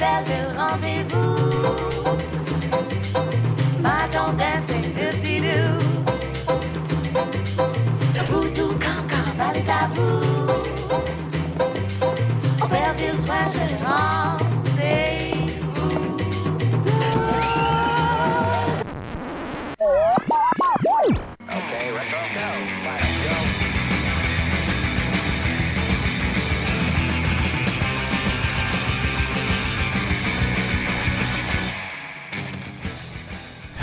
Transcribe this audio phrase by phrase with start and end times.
[0.00, 1.99] Belleville rendezvous.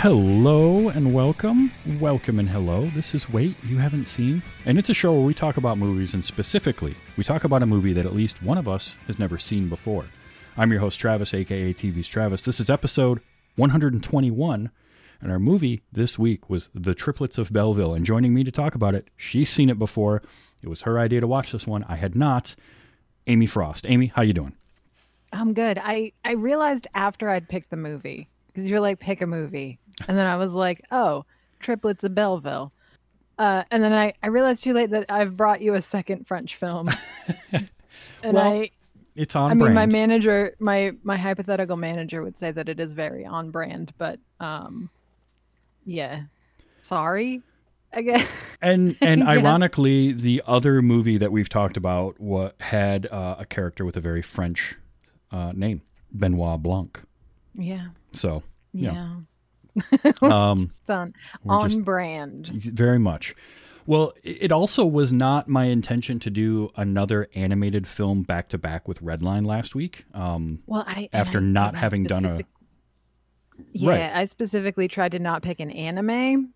[0.08, 1.70] Hello and welcome.
[2.00, 2.86] Welcome and hello.
[2.94, 4.42] This is Wait You Haven't Seen.
[4.64, 7.66] And it's a show where we talk about movies, and specifically, we talk about a
[7.66, 10.06] movie that at least one of us has never seen before.
[10.56, 12.40] I'm your host, Travis, aka TV's Travis.
[12.40, 13.20] This is episode
[13.56, 14.70] 121,
[15.20, 17.92] and our movie this week was The Triplets of Belleville.
[17.92, 20.22] And joining me to talk about it, she's seen it before.
[20.62, 21.84] It was her idea to watch this one.
[21.86, 22.56] I had not.
[23.26, 23.84] Amy Frost.
[23.86, 24.54] Amy, how you doing?
[25.34, 25.78] I'm good.
[25.78, 30.16] I I realized after I'd picked the movie because you're like pick a movie, and
[30.16, 31.24] then I was like, oh,
[31.60, 32.72] Triplets of Belleville,
[33.38, 36.56] uh, and then I I realized too late that I've brought you a second French
[36.56, 36.88] film,
[37.52, 37.68] and
[38.22, 38.70] Well, I
[39.16, 42.92] It's on I mean my manager my my hypothetical manager would say that it is
[42.92, 44.90] very on brand, but um,
[45.84, 46.22] yeah,
[46.82, 47.42] sorry,
[47.92, 48.26] I guess.
[48.60, 49.30] And and Yeah.
[49.30, 54.00] ironically, the other movie that we've talked about what had uh, a character with a
[54.00, 54.74] very French
[55.30, 55.82] uh, name,
[56.12, 57.00] Benoit Blanc.
[57.54, 59.14] yeah, So yeah, Yeah.
[60.22, 61.12] um, it's on
[61.46, 62.46] on just- brand.
[62.48, 63.34] very much.
[63.86, 68.86] Well, it also was not my intention to do another animated film back to back
[68.86, 70.04] with Redline last week.
[70.12, 72.40] Um, Well, I after I- not having done a
[73.72, 74.12] Yeah, Right.
[74.14, 76.52] I specifically tried to not pick an anime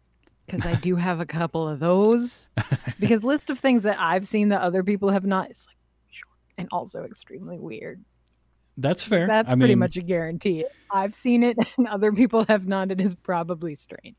[0.47, 2.49] because I do have a couple of those.
[3.01, 5.77] Because list of things that I've seen that other people have not is like
[6.11, 8.05] short and also extremely weird.
[8.77, 9.27] That's fair.
[9.27, 10.65] That's I pretty mean, much a guarantee.
[10.91, 12.91] I've seen it and other people have not.
[12.91, 14.17] It is probably strange.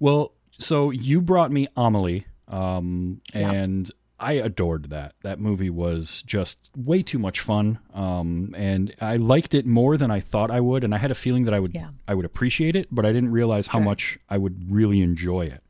[0.00, 3.50] Well, so you brought me Amelie, um, Yeah.
[3.52, 3.90] and
[4.20, 5.14] I adored that.
[5.22, 10.10] That movie was just way too much fun, um, and I liked it more than
[10.10, 10.84] I thought I would.
[10.84, 11.88] And I had a feeling that I would Yeah.
[12.06, 13.84] I would appreciate it, but I didn't realize how Sure.
[13.84, 15.62] much I would really enjoy it.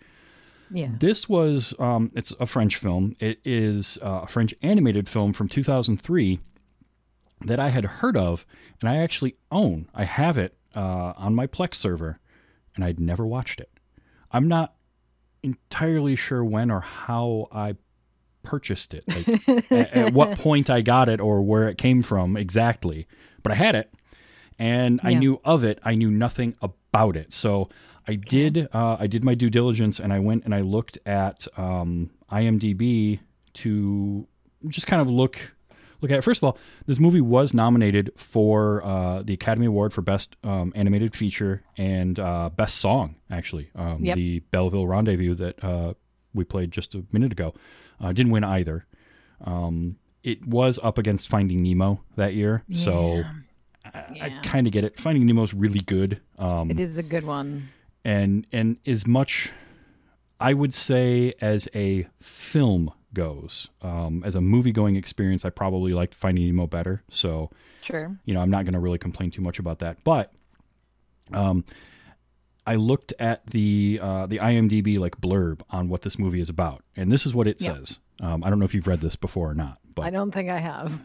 [0.70, 0.90] Yeah.
[0.98, 3.14] This was um, it's a French film.
[3.20, 6.40] It is uh, a French animated film from 2003
[7.44, 8.46] that I had heard of,
[8.80, 9.88] and I actually own.
[9.94, 12.18] I have it uh, on my Plex server,
[12.74, 13.70] and I'd never watched it.
[14.32, 14.74] I'm not
[15.42, 17.76] entirely sure when or how I
[18.42, 19.28] purchased it, like
[19.70, 23.06] at, at what point I got it or where it came from exactly,
[23.42, 23.92] but I had it,
[24.58, 25.78] and I knew of it.
[25.84, 27.68] I knew nothing about it, so
[28.06, 28.68] I did.
[28.72, 33.20] Uh, I did my due diligence, and I went and I looked at um, IMDb
[33.54, 34.26] to
[34.68, 35.54] just kind of look
[36.04, 36.22] look at it.
[36.22, 40.72] First of all, this movie was nominated for uh, the Academy Award for Best um,
[40.76, 43.70] Animated Feature and uh, Best Song, actually.
[43.74, 44.16] Um, Yep.
[44.16, 45.94] The Belleville Rendezvous that uh,
[46.34, 47.54] we played just a minute ago
[48.00, 48.86] uh, didn't win either.
[49.44, 53.22] Um, it was up against Finding Nemo that year, so
[53.84, 54.98] I, I kind of get it.
[54.98, 56.20] Finding Nemo's really good.
[56.38, 57.68] Um, It is a good one.
[58.04, 59.50] and and as much
[60.40, 65.92] I would say as a film goes, um, as a movie going experience, I probably
[65.92, 67.02] liked Finding Nemo better.
[67.08, 68.10] So Sure.
[68.24, 70.02] you know, I'm not going to really complain too much about that.
[70.04, 70.32] But
[71.32, 71.64] um,
[72.66, 76.82] I looked at the uh, the IMDb like blurb on what this movie is about,
[76.96, 77.74] and this is what it Yeah.
[77.76, 78.00] says.
[78.20, 80.48] Um, I don't know if you've read this before or not, but I don't think
[80.48, 81.02] I have.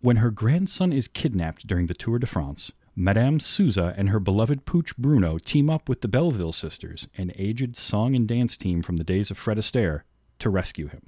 [0.00, 4.64] when her grandson is kidnapped during the Tour de France, Madame Souza and her beloved
[4.66, 8.96] pooch Bruno team up with the Belleville sisters, an aged song and dance team from
[8.96, 10.02] the days of Fred Astaire,
[10.40, 11.02] to rescue him.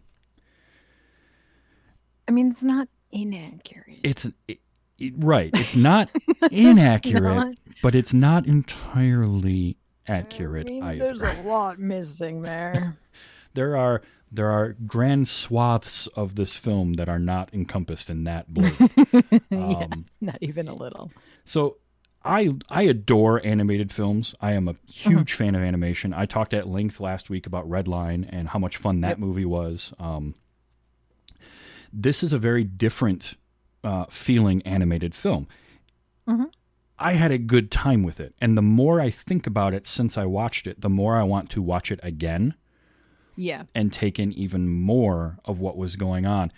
[2.29, 4.01] I mean, it's not inaccurate.
[4.03, 4.59] It's it,
[4.99, 5.51] it- right.
[5.55, 6.11] It's not
[6.51, 10.99] inaccurate, Not- but it's not entirely accurate I mean, either.
[11.17, 12.97] There's a lot missing there.
[13.55, 18.47] there are there are grand swaths of this film that are not encompassed in that
[19.51, 21.11] yeah, Um, not even a little.
[21.47, 21.79] So
[22.25, 24.35] I I adore animated films.
[24.41, 26.13] I am a huge fan of animation.
[26.13, 29.19] I talked at length last week about Redline and how much fun that Yep.
[29.19, 29.95] movie was.
[29.99, 30.35] Um,
[31.93, 33.37] this is a very different
[33.85, 35.47] uh, feeling animated film.
[36.27, 36.51] Mhm.
[36.99, 40.19] I had a good time with it, and the more I think about it since
[40.19, 42.55] I watched it, the more I want to watch it again
[43.37, 43.65] Yeah.
[43.75, 46.51] and take in even more of what was going on.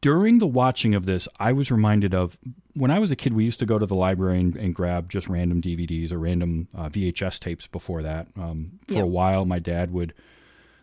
[0.00, 2.38] During the watching of this, I was reminded of
[2.74, 5.08] when I was a kid, we used to go to the library and, and grab
[5.10, 8.26] just random DVDs or random uh, VHS tapes before that.
[8.36, 9.02] Um, for Yeah.
[9.02, 10.14] a while, my dad would,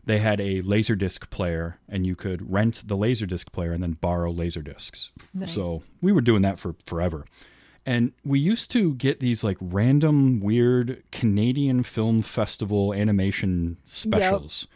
[0.06, 4.34] they had a laserdisc player, and you could rent the laserdisc player and then borrow
[4.34, 5.10] laserdiscs.
[5.48, 7.26] So we were doing that for forever.
[7.86, 14.68] And we used to get these like random, weird Canadian Film Festival animation specials.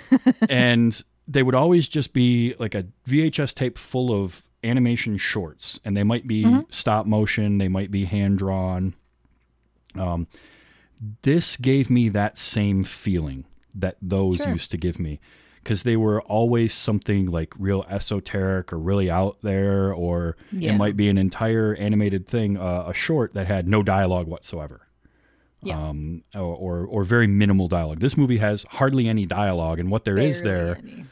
[0.48, 5.78] and they would always just be like a VHS tape full of animation shorts.
[5.84, 8.94] And they might be stop motion, they might be hand drawn.
[9.96, 10.26] Um,
[11.22, 13.44] this gave me that same feeling
[13.76, 14.52] that those Sure.
[14.52, 15.20] used to give me
[15.62, 20.72] because they were always something like real esoteric or really out there or Yeah.
[20.74, 24.86] it might be an entire animated thing uh, a short that had no dialogue whatsoever
[25.62, 25.88] Yeah.
[25.88, 30.04] um, or, or or very minimal dialogue this movie has hardly any dialogue and what
[30.04, 31.04] there is Barely there any.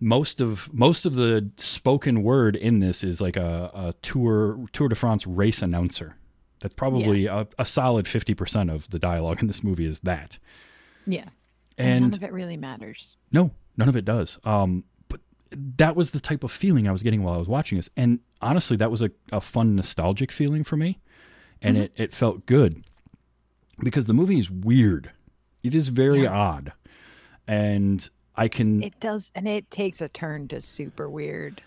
[0.00, 4.88] most of most of the spoken word in this is like a, a tour Tour
[4.88, 6.16] de France race announcer.
[6.60, 10.38] That's probably a, a solid fifty percent of the dialogue in this movie is that.
[11.06, 11.28] Yeah.
[11.78, 13.16] And, none of it really matters.
[13.32, 14.38] no, none of it does.
[14.44, 17.76] Um, but that was the type of feeling I was getting while I was watching
[17.78, 21.00] this, and honestly, that was a, a fun nostalgic feeling for me,
[21.62, 22.84] and it, it felt good
[23.80, 25.10] because the movie is weird.
[25.62, 26.32] It is very Yeah.
[26.32, 26.72] odd,
[27.48, 31.62] and I can It does, and it takes a turn to super weird.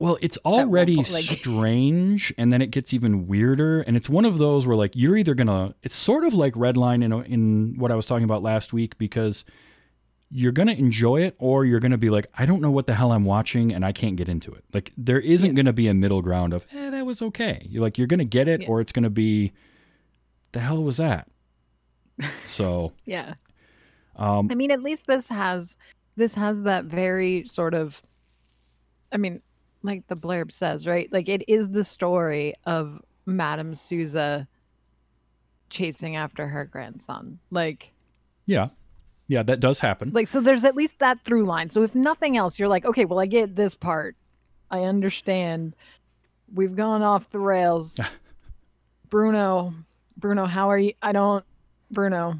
[0.00, 3.80] Well, it's already point, like- strange, and then it gets even weirder.
[3.82, 5.74] And it's one of those where, like, you're either gonna.
[5.82, 9.44] It's sort of like Redline in in what I was talking about last week because
[10.30, 13.12] you're gonna enjoy it, or you're gonna be like, I don't know what the hell
[13.12, 14.62] I'm watching, and I can't get into it.
[14.72, 17.66] Like, there isn't gonna be a middle ground of, eh, that was okay.
[17.68, 18.68] You're like, you're gonna get it, Yeah.
[18.68, 19.52] or it's gonna be,
[20.52, 21.28] the hell was that?
[22.44, 23.34] So, Yeah.
[24.16, 25.76] um, I mean, at least this has
[26.16, 28.02] this has that very sort of
[29.10, 29.40] I mean,
[29.82, 31.12] like the blurb says, right?
[31.12, 34.48] Like it is the story of Madame Souza
[35.70, 37.38] chasing after her grandson.
[37.50, 37.92] Like
[38.46, 38.68] yeah,
[39.28, 40.10] yeah, that does happen.
[40.12, 41.70] like so there's at least that through line.
[41.70, 44.16] So if nothing else, you're like, okay, well I get this part.
[44.70, 45.74] I understand.
[46.52, 48.00] We've gone off the rails.
[49.10, 49.74] Bruno,
[50.16, 50.92] Bruno, how are you?
[51.02, 51.44] I don't
[51.90, 52.38] Bruno.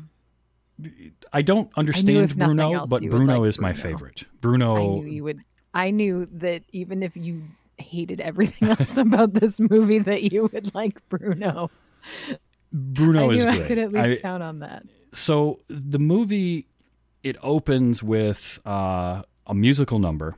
[1.33, 4.25] I don't understand nothing Bruno, else but Bruno like is my favorite.
[4.41, 4.77] Bruno.
[4.77, 5.41] I knew you would.
[5.79, 7.43] I knew that even if you
[7.79, 11.71] hated everything else about this movie, that you would like Bruno.
[12.73, 13.63] Bruno I is great.
[13.63, 14.83] I could at least I- count on that.
[15.13, 16.67] so the movie
[17.23, 20.37] it opens with uh, a musical number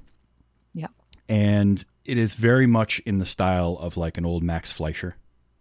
[0.74, 0.86] Yeah.
[1.28, 5.16] and it is very much in the style of like an old max fleischer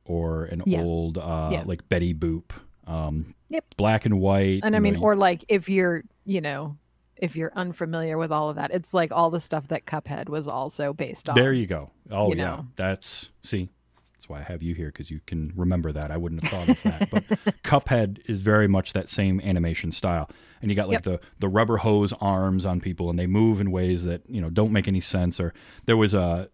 [0.05, 0.81] or an Yeah.
[0.81, 1.63] old uh, Yeah.
[1.65, 2.51] like betty boop
[2.87, 3.65] um, Yep.
[3.77, 6.77] black and white And I mean, know, or like if you're, you know,
[7.19, 10.47] if you're unfamiliar with all of that, it's like all the stuff that Cuphead was
[10.47, 11.35] also based on.
[11.35, 11.91] there you go.
[12.09, 12.45] Oh you yeah.
[12.45, 12.67] know.
[12.75, 13.69] that's see
[14.15, 16.11] that's why i have you here because you can remember that.
[16.11, 17.09] I wouldn't have thought of that.
[17.09, 17.23] But
[17.63, 20.29] cuphead is very much that same animation style.
[20.61, 23.71] And you got like the the rubber hose arms on people and they move in
[23.71, 25.39] ways that you know don't make any sense.
[25.39, 25.53] Or
[25.85, 26.49] there was a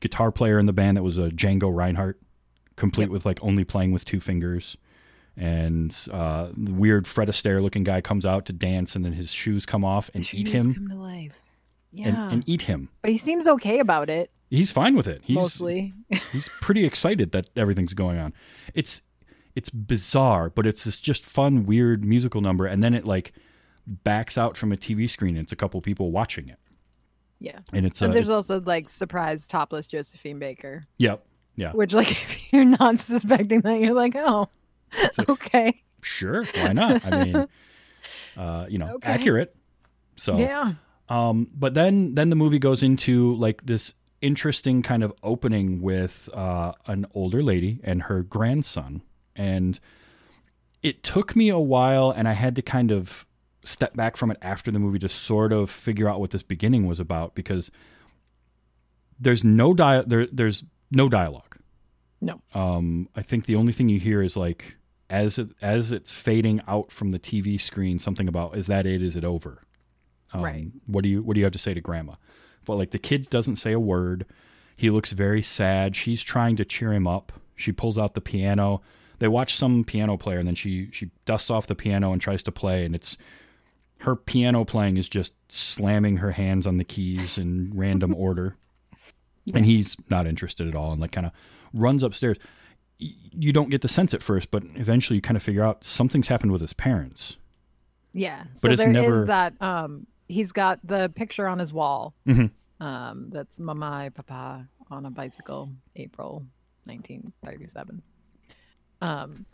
[0.00, 2.20] guitar player in the band that was a django reinhardt
[2.76, 3.10] complete Yep.
[3.12, 4.76] with like only playing with two fingers
[5.36, 9.32] and uh, the weird Fred Astaire looking guy comes out to dance, and then his
[9.32, 11.32] shoes come off and The eat him Come to life.
[11.92, 12.08] Yeah.
[12.08, 12.88] and, and eat him.
[13.02, 15.20] but he seems okay about it, He's fine with it.
[15.24, 15.92] He's mostly.
[16.32, 18.32] he's pretty excited that everything's going on.
[18.74, 19.02] It's
[19.54, 23.32] it's bizarre, but it's this just fun, weird musical number, and then it like
[23.86, 25.36] backs out from a TV screen.
[25.36, 26.58] And it's a couple people watching it,
[27.40, 27.60] yeah.
[27.72, 31.26] and it's And uh, there's also like surprise topless Josephine Baker, yep,
[31.56, 34.48] yeah, which like if you're not suspecting that, you're like, oh,
[35.18, 37.04] a- okay, sure, why not?
[37.04, 37.48] I mean,
[38.36, 39.10] uh, you know, Okay.
[39.12, 39.54] accurate.
[40.16, 40.74] So yeah,
[41.08, 46.28] Um, but then then the movie goes into like this interesting kind of opening with
[46.32, 49.02] uh, an older lady and her grandson,
[49.36, 49.78] and
[50.82, 53.26] it took me a while, and I had to kind of
[53.64, 56.86] step back from it after the movie to sort of figure out what this beginning
[56.86, 57.70] was about because
[59.18, 61.56] there's no dia- there there's no dialogue.
[62.20, 64.76] no, Um, I think the only thing you hear is like
[65.10, 69.02] as it, as it's fading out from the TV screen, something about is that it?
[69.02, 69.62] Is it over?
[70.32, 70.66] Um, Right.
[70.86, 72.14] What do you What do you have to say to Grandma?
[72.64, 74.26] But like the kid doesn't say a word.
[74.76, 75.94] He looks very sad.
[75.94, 77.32] She's trying to cheer him up.
[77.54, 78.82] She pulls out the piano.
[79.20, 82.42] They watch some piano player, and then she she dusts off the piano and tries
[82.44, 83.16] to play, and it's
[83.98, 88.56] her piano playing is just slamming her hands on the keys in random order.
[89.52, 91.32] And he's not interested at all, and like kind of
[91.72, 92.38] runs upstairs.
[92.98, 96.28] You don't get the sense at first, but eventually you kind of figure out something's
[96.28, 97.36] happened with his parents.
[98.12, 98.44] yeah.
[98.54, 99.60] So it's there is never- that.
[99.60, 102.14] Um, he's got the picture on his wall.
[102.26, 102.50] Mhm.
[102.80, 106.44] Um, that's Mama Papa on a bicycle, April
[106.84, 108.02] 1937.
[109.00, 109.44] Um,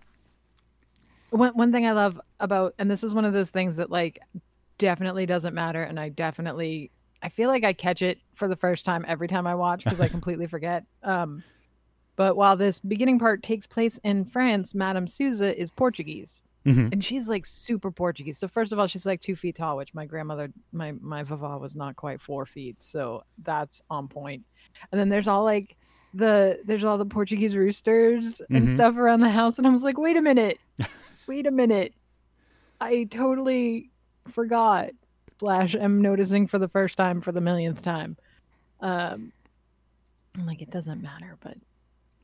[1.30, 4.18] one one thing I love about, and this is one of those things that like
[4.78, 6.90] definitely doesn't matter, and I definitely
[7.22, 10.00] I feel like I catch it for the first time every time I watch because
[10.00, 10.84] I completely forget.
[11.02, 11.42] Um,
[12.16, 16.42] but while this beginning part takes place in France, Madame Souza is Portuguese.
[16.66, 16.92] Mhm.
[16.92, 18.36] And she's like super Portuguese.
[18.36, 21.56] So first of all, she's like two feet tall, which my grandmother, my my vava
[21.56, 24.44] was not quite four feet, so that's on point.
[24.92, 25.76] And then there's all like
[26.12, 28.74] the there's all the Portuguese roosters and Mhm.
[28.74, 30.58] stuff around the house, and I was like, wait a minute,
[31.26, 31.94] wait a minute,
[32.80, 33.90] I totally
[34.28, 34.90] forgot.
[35.38, 38.18] Slash, am noticing for the first time for the millionth time.
[38.80, 39.32] Um,
[40.36, 41.56] I'm like, it doesn't matter, but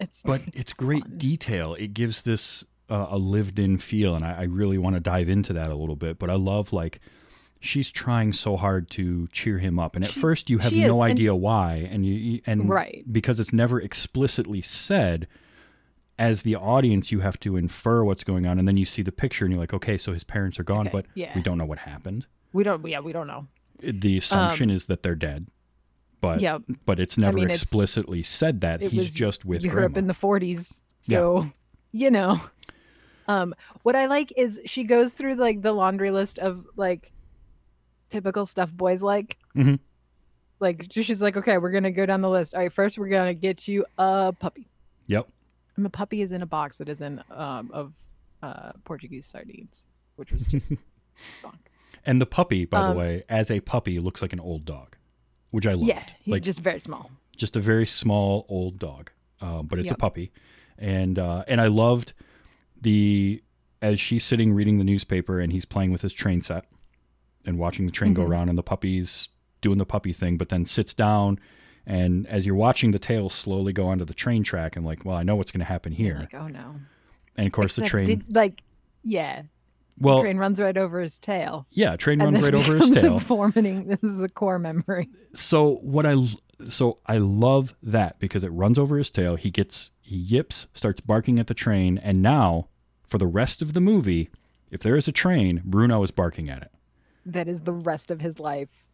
[0.00, 1.18] it's but it's great fun.
[1.18, 1.74] detail.
[1.74, 5.52] It gives this uh, a lived-in feel, and I, I really want to dive into
[5.54, 6.18] that a little bit.
[6.18, 7.00] But I love like
[7.60, 10.78] she's trying so hard to cheer him up, and at She- first you have no
[10.78, 13.04] is, and- idea why, and you- and Right.
[13.10, 15.26] because it's never explicitly said.
[16.18, 19.12] As the audience, you have to infer what's going on, and then you see the
[19.12, 21.30] picture, and you're like, "Okay, so his parents are gone, Okay, but yeah.
[21.34, 23.46] we don't know what happened." we don't, yeah, we don't know.
[23.82, 25.48] The assumption is that they're dead,
[26.20, 26.40] but
[26.84, 29.98] but it's never mean, it's- explicitly said that he's just with Europe grandma.
[29.98, 30.80] in the 40s.
[31.00, 31.50] So,
[31.92, 32.40] you know.
[33.28, 37.12] Um what I like is she goes through like the laundry list of like
[38.10, 39.36] typical stuff boys like.
[39.56, 39.78] Mhm.
[40.60, 42.54] Like she's like, "Okay, we're going to go down the list.
[42.54, 44.66] All right, first we're going to get you a puppy."
[45.06, 45.28] yep.
[45.76, 47.92] And the puppy is in a box that is in um of
[48.42, 49.82] uh Portuguese sardines,
[50.16, 50.72] which was just
[51.14, 51.58] fun.
[52.06, 54.95] And the puppy, by Um, the way, as a puppy, looks like an old dog,
[55.56, 55.88] which I loved.
[55.88, 57.10] Yeah, he's like just very small.
[57.36, 59.10] just a very small old dog,
[59.40, 60.30] um, but it's a puppy,
[60.78, 62.12] and uh, and I loved
[62.80, 63.42] the
[63.82, 66.64] as she's sitting reading the newspaper and he's playing with his train set
[67.44, 68.28] and watching the train go Mhm.
[68.30, 69.28] around and the puppy's
[69.60, 71.38] doing the puppy thing, but then sits down.
[71.86, 75.16] And as you're watching the tail slowly go onto the train track, I'm like, well,
[75.16, 76.18] I know what's going to happen here.
[76.20, 76.76] Like, "Oh no."
[77.36, 78.06] and of course, the train.
[78.06, 78.62] did- like
[79.04, 79.42] yeah,
[79.98, 81.66] well, the train runs right over his tail.
[81.70, 83.18] yeah, train runs right over his tail.
[83.18, 83.86] Informating.
[83.88, 85.08] This is a core memory.
[85.34, 86.16] so what I
[86.68, 89.36] so I love that because it runs over his tail.
[89.36, 92.68] He gets he yips, starts barking at the train, and now
[93.08, 94.30] for the rest of the movie,
[94.70, 96.70] if there is a train, Bruno is barking at it,
[97.24, 98.84] That is the rest of his life.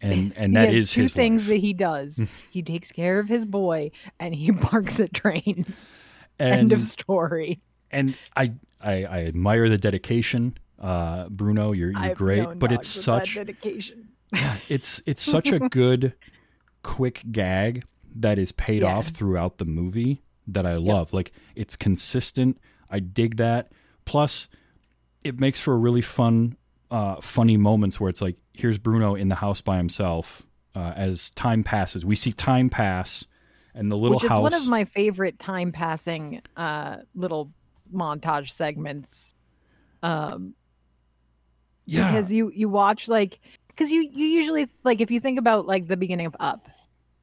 [0.00, 1.48] and and that is two his things life.
[1.48, 2.22] that he does.
[2.50, 3.90] he takes care of his boy,
[4.20, 5.86] and he barks at trains.
[6.38, 7.60] and End of story.
[7.92, 11.72] And I, I I admire the dedication, uh, Bruno.
[11.72, 14.08] You're you're great, but it's dogs with that such dedication.
[14.32, 16.14] yeah, it's it's such a good
[16.82, 17.84] quick gag
[18.16, 18.96] that is paid Yeah.
[18.96, 21.12] off throughout the movie that I love.
[21.12, 22.58] Like it's consistent.
[22.90, 23.72] I dig that.
[24.04, 24.48] Plus
[25.24, 26.56] it makes for really fun
[26.90, 30.42] uh funny moments where it's like here's Bruno in the house by himself
[30.74, 32.04] uh, as time passes.
[32.04, 33.24] We see time pass
[33.74, 37.50] and the little Which is house one of my favorite time passing uh, little
[37.92, 39.34] montage segments.
[40.02, 40.54] Um,
[41.84, 42.08] yeah.
[42.10, 45.88] because you you watch like because you you usually like if you think about like
[45.88, 46.68] the beginning of Up,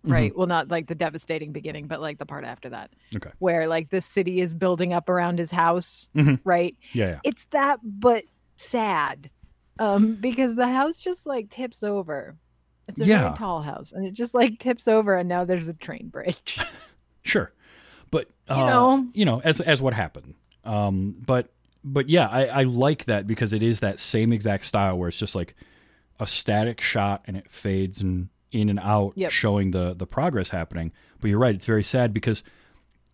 [0.05, 0.13] Mm-hmm.
[0.13, 0.37] right?
[0.37, 3.31] Well, not like the devastating beginning, but like the part after that, Okay.
[3.39, 6.39] where like the city is building up around his house, Mhm.
[6.45, 6.73] right?
[6.93, 7.19] Yeah, yeah.
[7.25, 8.23] It's that, but
[8.55, 9.29] sad,
[9.77, 12.37] um, because the house just like tips over.
[12.87, 13.23] It's a Yeah.
[13.23, 16.57] very tall house, and it just like tips over, and now there's a train bridge.
[17.23, 17.51] Sure,
[18.09, 19.07] but uh, You know.
[19.13, 20.33] you know, as as what happened.
[20.69, 21.51] Um, but
[21.83, 25.17] but yeah, I, I like that because it is that same exact style where it's
[25.17, 25.55] just like
[26.19, 29.31] a static shot and it fades and in and out, Yep.
[29.31, 30.91] showing the the progress happening.
[31.21, 32.43] But you're right; it's very sad because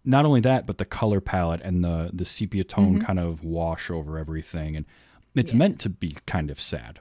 [0.03, 3.89] not only that, but the color palette and the the sepia tone kind of wash
[3.89, 4.85] over everything, and
[5.35, 5.57] it's Yeah.
[5.59, 6.99] meant to be kind of sad.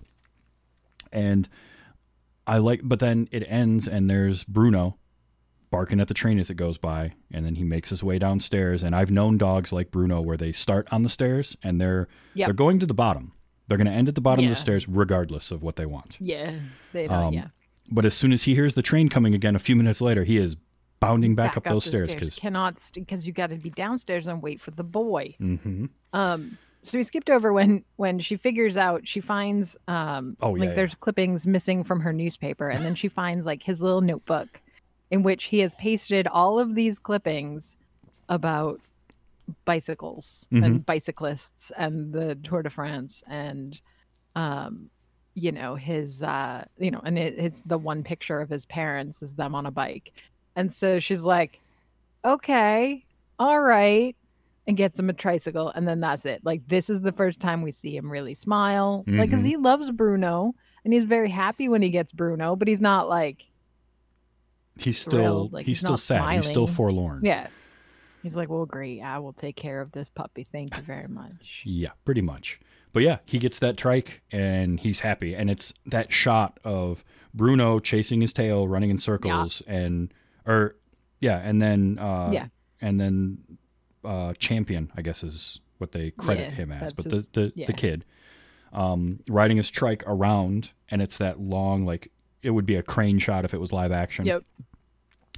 [1.12, 1.48] And
[2.46, 4.98] I like, but then it ends, and there's Bruno
[5.74, 8.82] barking at the train as it goes by, and then he makes his way downstairs.
[8.82, 12.46] And I've known dogs like Bruno where they start on the stairs and they're Yep.
[12.46, 13.32] they're going to the bottom.
[13.66, 16.16] They're going to end at the bottom of the stairs regardless of what they want.
[16.20, 16.52] yeah,
[16.92, 17.24] they don't.
[17.28, 17.48] Um, yeah,
[17.90, 20.36] But as soon as he hears the train coming again, a few minutes later, he
[20.36, 20.56] is
[21.00, 24.60] bounding back, up, those stairs because cannot because you got to be downstairs and wait
[24.60, 25.34] for the boy.
[25.38, 30.50] hmm Um, so we skipped over when when she figures out she finds um Oh,
[30.50, 30.74] like yeah, yeah.
[30.74, 34.60] there's clippings missing from her newspaper, and then she finds like his little notebook
[35.10, 37.76] in which he has pasted all of these clippings
[38.28, 38.80] about
[39.64, 40.64] bicycles Mm-hmm.
[40.64, 43.80] and bicyclists and the Tour de France and
[44.36, 44.88] um
[45.34, 49.20] you know his uh you know and it, it's the one picture of his parents
[49.22, 50.12] is them on a bike.
[50.56, 51.60] And so she's like
[52.24, 53.04] okay
[53.38, 54.16] all right
[54.66, 56.40] and gets him a tricycle and then that's it.
[56.42, 59.04] Like this is the first time we see him really smile.
[59.06, 62.80] Like because he loves bruno and he's very happy when he gets bruno but he's
[62.80, 63.44] not like
[64.78, 66.34] he's still like, he's, he's still not sad.
[66.36, 67.20] He's still forlorn.
[67.24, 67.46] yeah
[68.22, 71.62] he's like well great i will take care of this puppy thank you very much
[71.64, 72.58] Yeah, pretty much.
[72.94, 75.34] but yeah, he gets that trike and he's happy.
[75.34, 77.04] And it's that shot of
[77.34, 80.14] Bruno chasing his tail, running in circles, and
[80.46, 80.76] or
[81.20, 82.46] yeah, and then uh, Yeah.
[82.80, 83.38] and then
[84.04, 87.52] uh, champion, I guess is what they credit Yeah, him as, but his- the the,
[87.56, 87.66] yeah.
[87.66, 88.04] the kid
[88.72, 92.10] um, riding his trike around, and it's that long like
[92.44, 94.44] it would be a crane shot if it was live action Yep.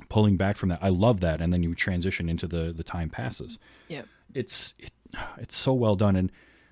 [0.09, 0.81] pulling back from that.
[0.83, 3.59] I love that, and then you transition into the the time passes.
[3.89, 4.07] Yep.
[4.35, 4.91] It's it,
[5.39, 6.31] it's so well done, and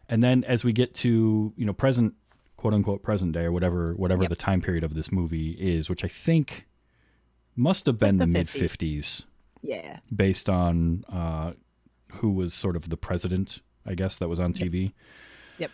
[0.08, 2.14] and then as we get to you know present
[2.56, 4.30] quote unquote present day or whatever whatever Yep.
[4.30, 6.66] the time period of this movie is, which I think
[7.56, 9.24] must have been like the, mid 50s.
[9.62, 10.00] Yeah.
[10.14, 11.52] based on uh,
[12.16, 14.92] who was sort of the president, I guess that was on TV.
[15.58, 15.70] Yep.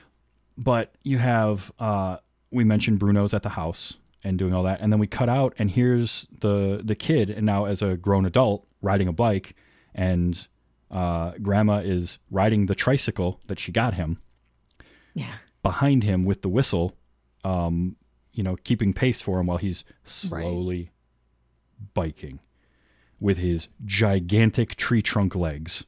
[0.56, 2.18] But you have uh,
[2.52, 5.54] we mentioned Bruno's at the house and doing all that, and then we cut out,
[5.58, 9.54] and here's the the kid, and now as a grown adult riding a bike,
[9.94, 10.46] and
[10.90, 14.20] uh, Grandma is riding the tricycle that she got him
[15.14, 15.34] Yeah.
[15.62, 16.96] behind him with the whistle,
[17.44, 17.96] um,
[18.32, 20.90] you know, keeping pace for him while he's slowly
[21.94, 22.40] biking
[23.20, 25.84] with his gigantic tree trunk legs.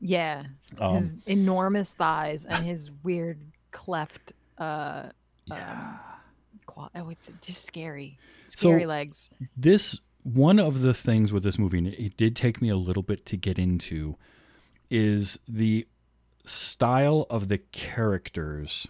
[0.00, 0.44] Yeah.
[0.78, 3.40] Um, his enormous thighs and his weird
[3.72, 5.08] cleft uh
[5.50, 5.98] um,
[6.76, 8.18] qual- oh it's just scary.
[8.48, 9.30] So- Scary legs.
[9.56, 13.02] this one of the things with this movie and it did take me a little
[13.02, 14.16] bit to get into
[14.90, 15.86] is the
[16.44, 18.86] style of the characters.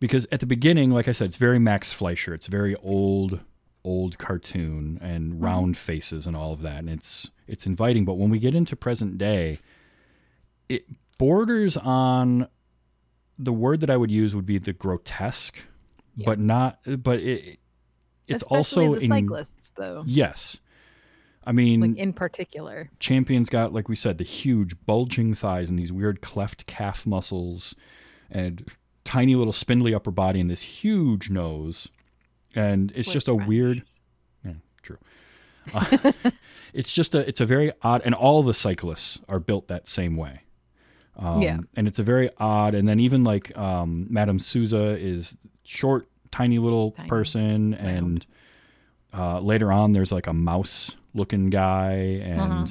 [0.00, 2.34] Because at the beginning like i said it's very max fleischer.
[2.34, 3.40] It's very old
[3.84, 5.44] old cartoon and mm-hmm.
[5.44, 8.04] round faces and all of that and it's it's inviting.
[8.04, 9.60] But when we get into present day
[10.68, 10.86] it
[11.18, 12.48] borders on
[13.38, 15.64] the word that i would use would be the grotesque
[16.16, 16.24] Yeah.
[16.26, 17.58] but not but it
[18.26, 20.02] it's Especially also the in cyclists though.
[20.06, 20.58] yes
[21.44, 22.90] i mean Like in particular.
[23.00, 27.74] champion's got like we said the huge bulging thighs and these weird cleft calf muscles
[28.30, 28.66] and
[29.04, 31.88] tiny little spindly upper body and this huge nose
[32.54, 33.48] and it's We're just a French.
[33.48, 33.82] weird
[34.44, 34.52] yeah
[34.82, 34.98] true
[35.74, 36.12] Uh,
[36.74, 40.16] it's just a it's a very odd and all the cyclists are built that same
[40.16, 40.40] way
[41.16, 41.58] um, Yeah.
[41.76, 46.58] and it's a very odd and then even like um, madame souza is short tiny
[46.58, 48.26] little Tiny, person and
[49.12, 52.66] uh, later on there's like a mouse looking guy and Uh-huh.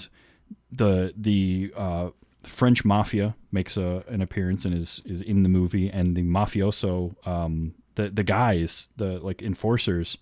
[0.71, 2.10] the the uh,
[2.43, 7.15] French mafia makes a, an appearance and is is in the movie and the mafioso
[7.27, 10.17] um, the the guys the like enforcers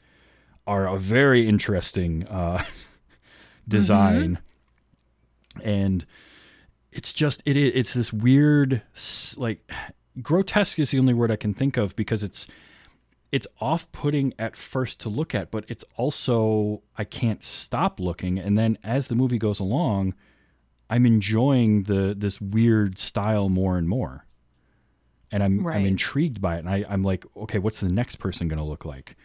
[0.68, 2.64] are a very interesting uh,
[3.68, 4.40] design.
[5.64, 6.06] And
[6.92, 8.82] it's just it it's this weird
[9.38, 9.70] like
[10.22, 12.48] grotesque is the only word I can think of because it's
[13.32, 18.40] it's off-putting at first to look at but it's also I can't stop looking.
[18.40, 20.16] And then as the movie goes along
[20.90, 24.26] I'm enjoying the this weird style more and more.
[25.32, 26.60] And I'm I'm intrigued by it.
[26.60, 29.16] And I, I'm like okay what's the next person gonna look like?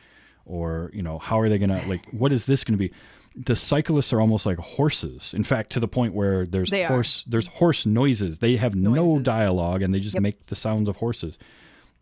[0.45, 2.93] Or you know how are they gonna like what is this gonna be
[3.39, 6.89] the cyclists are almost like horses in fact to the point where there's They are.
[6.89, 10.23] horse there's horse noises they have no dialogue and they just Yep.
[10.23, 11.37] make the sounds of horses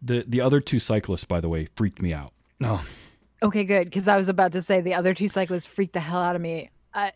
[0.01, 2.81] the the other two cyclists by the way freaked me out no
[3.43, 3.85] Okay, good.
[3.85, 6.41] Because I was about to say the other two cyclists freaked the hell out of
[6.41, 6.71] me.
[6.95, 7.13] I,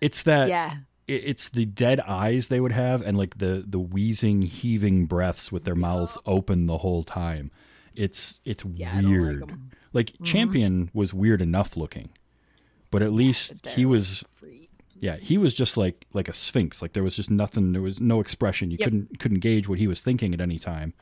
[0.00, 0.76] it's that yeah.
[1.08, 5.50] it- it's the dead eyes they would have and like the the wheezing heaving breaths
[5.50, 7.50] with their mouths open the whole time
[7.96, 9.42] it's it's Yeah, like weird.
[9.42, 9.70] 'em.
[9.92, 12.10] like champion was weird enough looking
[12.90, 14.24] but at least he was
[14.98, 16.82] yeah he was just like like a sphinx.
[16.82, 18.70] Like there was just nothing there was no expression.
[18.70, 18.86] You Yep.
[18.86, 20.92] couldn't couldn't gauge what he was thinking at any time.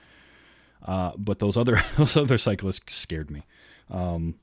[0.82, 3.42] Uh, but those other those other cyclists scared me.
[3.90, 4.34] Um,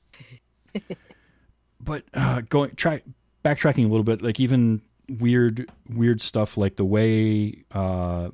[1.80, 3.02] but uh, going try
[3.44, 8.28] backtracking a little bit like even weird weird stuff like the way uh,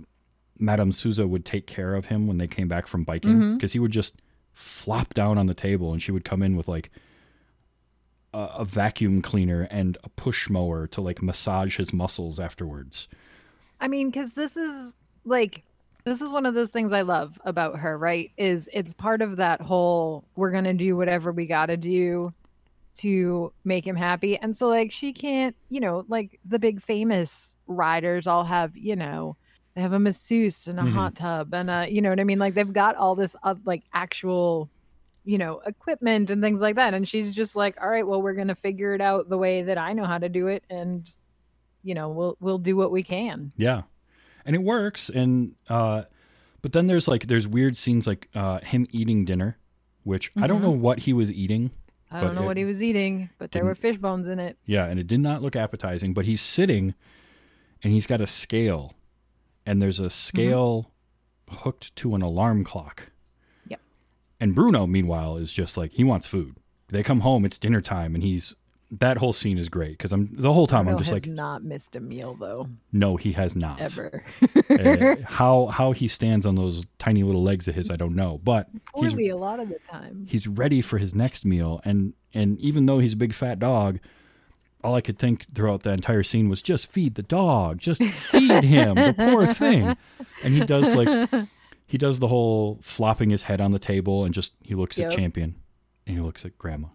[0.63, 3.55] madame souza would take care of him when they came back from biking mm-hmm.
[3.55, 4.23] because he would just
[4.53, 6.91] flop down on the table and she would come in with like
[8.33, 13.09] a, a vacuum cleaner and a push mower to like massage his muscles afterwards
[13.83, 14.95] I mean, because this is
[15.25, 15.65] like,
[16.05, 18.31] this is one of those things I love about her, right?
[18.39, 22.33] Is it's part of that whole we're going to do whatever we got to do
[22.99, 24.39] to make him happy.
[24.39, 28.95] And so, like, she can't, you know, like the big famous riders all have, you
[28.95, 29.37] know,
[29.75, 30.93] they have a masseuse and a Mhm.
[30.93, 32.39] hot tub and a, you know what I mean?
[32.39, 34.69] Like, they've got all this, uh, like, actual,
[35.25, 36.95] you know, equipment and things like that.
[36.95, 39.63] And she's just like, all right, well, we're going to figure it out the way
[39.63, 40.65] that I know how to do it.
[40.69, 41.09] And,
[41.83, 43.53] you know, we'll, we'll do what we can.
[43.57, 43.83] Yeah.
[44.45, 46.03] And it works and uh
[46.63, 49.57] but then there's like there's weird scenes like uh him eating dinner,
[50.03, 51.71] which I don't know what he was eating.
[52.11, 54.59] I don't know what he was eating, but there were fish bones in it.
[54.67, 56.95] Yeah, and it did not look appetizing, but he's sitting
[57.85, 58.95] and he's got a scale
[59.67, 60.91] and there's a scale
[61.51, 63.13] hooked to an alarm clock.
[63.69, 63.81] Yep.
[64.41, 66.57] And Bruno, meanwhile, is just like he wants food.
[66.89, 68.55] They come home, it's dinner time, and he's
[68.91, 71.27] that whole scene is great because I'm the whole time Bruno I'm just has like,
[71.27, 73.81] not missed a meal though no, he has not.
[73.81, 74.23] ever.
[74.69, 78.39] Uh, how how he stands on those tiny little legs of his, I don't know,
[78.45, 80.27] but he's Poorly a lot of the time.
[80.29, 83.99] he's ready for his next meal and and even though he's a big fat dog
[84.85, 88.65] all i could think throughout the entire scene was just feed the dog just feed
[88.65, 89.97] him the poor thing
[90.43, 91.31] and he does like
[91.87, 95.11] he does the whole flopping his head on the table and just he looks Yep.
[95.13, 95.55] at champion
[96.07, 96.89] and he looks at grandma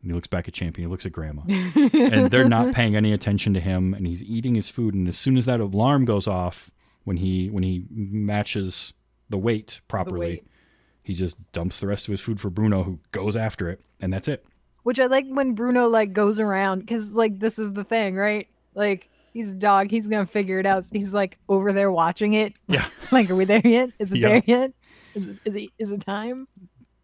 [0.00, 3.12] and he looks back at champion he looks at grandma and they're not paying any
[3.12, 6.26] attention to him and he's eating his food and as soon as that alarm goes
[6.26, 6.70] off
[7.04, 8.92] when he when he matches
[9.28, 10.46] the weight properly weight.
[11.02, 14.12] he just dumps the rest of his food for Bruno, who goes after it, and
[14.12, 14.44] that's it.
[14.82, 18.48] Which I like when Bruno like goes around because like this is the thing, right?
[18.74, 20.84] Like he's a dog, he's gonna figure it out.
[20.84, 22.54] So he's like over there watching it.
[22.66, 22.86] Yeah.
[23.12, 23.90] like, are we there yet?
[23.98, 24.28] Is it Yeah.
[24.28, 24.72] there yet?
[25.14, 26.48] Is it, is it is it time?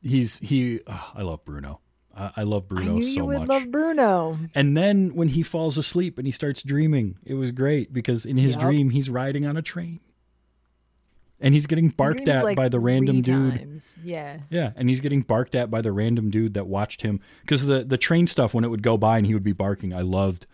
[0.02, 0.80] He's he.
[0.86, 1.80] oh, I love Bruno.
[2.16, 3.48] I, I love I Bruno knew so you would much.
[3.48, 4.38] love Bruno.
[4.54, 8.36] and then when he falls asleep and he starts dreaming, it was great because in
[8.38, 8.60] his Yup.
[8.62, 10.00] dream he's riding on a train,
[11.40, 13.58] and he's getting barked at like, by the random dude.
[13.58, 13.94] times.
[14.02, 14.38] Yeah.
[14.50, 17.84] Yeah, and he's getting barked at by the random dude that watched him because the
[17.84, 19.92] the train stuff when it would go by and he would be barking.
[19.94, 20.46] I loved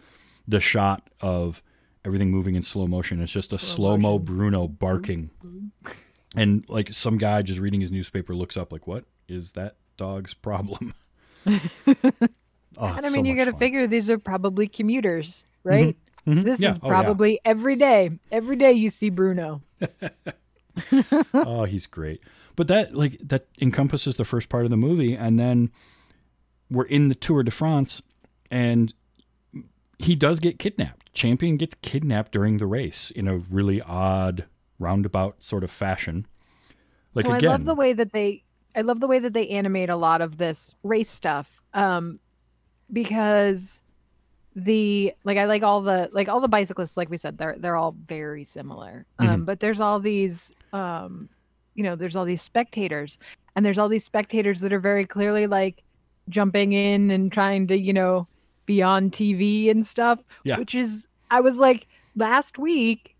[0.46, 1.62] the shot of
[2.04, 3.20] everything moving in slow motion.
[3.22, 5.90] It's just a slow mo Bruno barking, mm-hmm.
[6.36, 10.34] and like some guy just reading his newspaper looks up like, "What is that dog's
[10.34, 10.92] problem?"
[11.46, 11.60] oh,
[12.78, 15.68] And I mean, so you got to figure these are probably commuters, mm-hmm.
[15.68, 15.96] right?
[16.26, 16.44] Mhm.
[16.44, 16.70] This Yeah.
[16.72, 16.90] is Oh, yeah.
[16.90, 18.10] probably every day.
[18.32, 19.60] Every day you see Bruno.
[21.34, 22.20] oh, he's great.
[22.56, 25.70] But that like that encompasses the first part of the movie, and then
[26.70, 28.02] we're in the Tour de France,
[28.50, 28.92] and
[29.98, 31.12] he does get kidnapped.
[31.12, 34.44] Champion gets kidnapped during the race in a really odd
[34.78, 36.26] roundabout sort of fashion.
[37.14, 38.42] Like so again, I love the way that they
[38.74, 41.62] I love the way that they animate a lot of this race stuff.
[41.72, 42.18] Um
[42.92, 43.82] because
[44.56, 47.76] the like I like all the like all the bicyclists like we said they're they're
[47.76, 49.04] all very similar.
[49.18, 49.44] Um Mm-hmm.
[49.44, 51.28] but there's all these um
[51.74, 53.18] you know there's all these spectators
[53.56, 55.82] and there's all these spectators that are very clearly like
[56.28, 58.26] jumping in and trying to you know
[58.66, 60.56] be on TV and stuff Yeah.
[60.58, 61.86] which is I was like
[62.16, 63.10] last week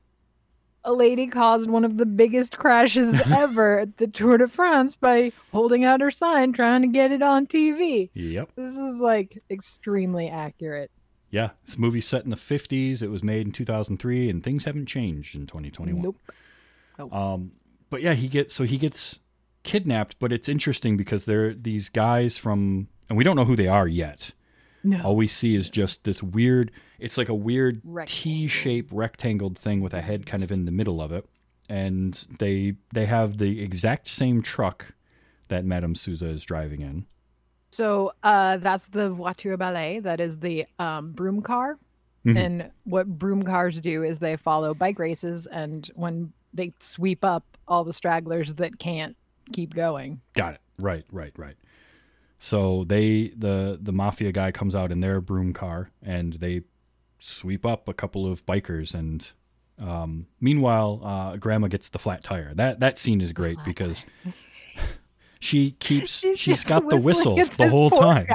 [0.87, 5.33] a lady caused one of the biggest crashes ever at the Tour de France by
[5.51, 8.11] holding out her sign trying to get it on TV.
[8.12, 8.51] Yep.
[8.55, 10.90] This is like extremely accurate.
[11.35, 11.51] Yeah.
[11.66, 13.03] This movie's set in the 50s.
[13.03, 16.01] It was made in 2003, and things haven't changed in 2021.
[16.01, 17.12] Nope.
[17.12, 17.51] Um,
[17.90, 19.18] but yeah, he gets so he gets
[19.64, 20.16] kidnapped.
[20.20, 23.88] But it's interesting because they're these guys from, and we don't know who they are
[23.88, 24.31] yet.
[24.85, 25.03] No.
[25.03, 26.70] All we see is just this weird.
[27.01, 31.03] It's like a weird T-shaped rectangled thing with a head kind of in the middle
[31.03, 31.27] of it,
[31.68, 34.94] and they they have the exact same truck
[35.49, 37.07] that Madame Souza is driving in.
[37.75, 40.01] So uh, that's the voiture balai.
[40.03, 41.77] That is the um, broom car.
[42.25, 42.37] Mhm.
[42.37, 47.45] And what broom cars do is they follow bike races, and when they sweep up
[47.67, 49.17] all the stragglers that can't
[49.53, 50.21] keep going.
[50.35, 50.61] Got it.
[50.79, 51.57] Right, right, right.
[52.39, 56.63] So they the the mafia guy comes out in their broom car and they
[57.19, 59.31] sweep up a couple of bikers and
[59.79, 62.53] um, meanwhile uh, grandma gets the flat tire.
[62.55, 64.05] That that scene is great because
[65.45, 68.27] she keeps She's she's got the whistle the whole time.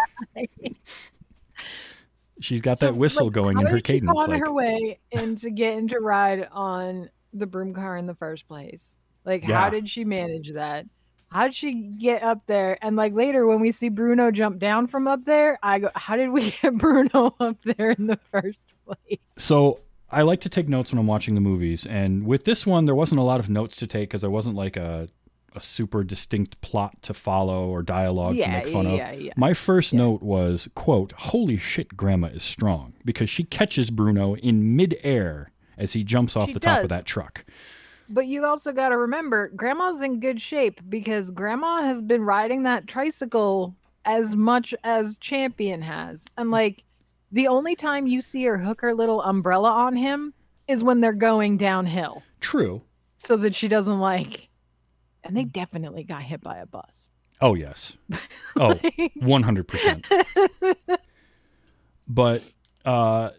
[2.42, 4.12] She's got So, that whistle like, going in her cadence.
[4.16, 8.16] On like- her way and to get into ride on the broom car in the
[8.16, 8.96] first place.
[9.26, 9.60] Like, Yeah.
[9.60, 10.86] how did she manage that?
[11.32, 12.78] How did she get up there?
[12.82, 16.16] And like later, when we see Bruno jump down from up there, I go, "How
[16.16, 20.68] did we get Bruno up there in the first place?" So I like to take
[20.68, 23.48] notes when I'm watching the movies, and with this one, there wasn't a lot of
[23.48, 25.08] notes to take because there wasn't like a
[25.60, 29.22] a super distinct plot to follow or dialogue to make fun yeah, of.
[29.22, 29.34] yeah.
[29.36, 34.76] My first note was quote Holy shit, Grandma is strong because she catches Bruno in
[34.76, 37.46] midair as he jumps off She the top of that truck.
[38.10, 42.64] But you also got to remember, Grandma's in good shape because Grandma has been riding
[42.64, 46.26] that tricycle as much as Champion has.
[46.36, 46.84] And like,
[47.32, 50.34] the only time you see her hook her little umbrella on him
[50.68, 52.82] is when they're going downhill True.
[53.18, 54.49] so that she doesn't like.
[55.24, 57.12] And they definitely got hit by a bus.
[57.42, 57.94] Oh yes.
[58.56, 60.06] Oh, 100%.
[62.08, 62.42] But
[62.86, 63.30] uh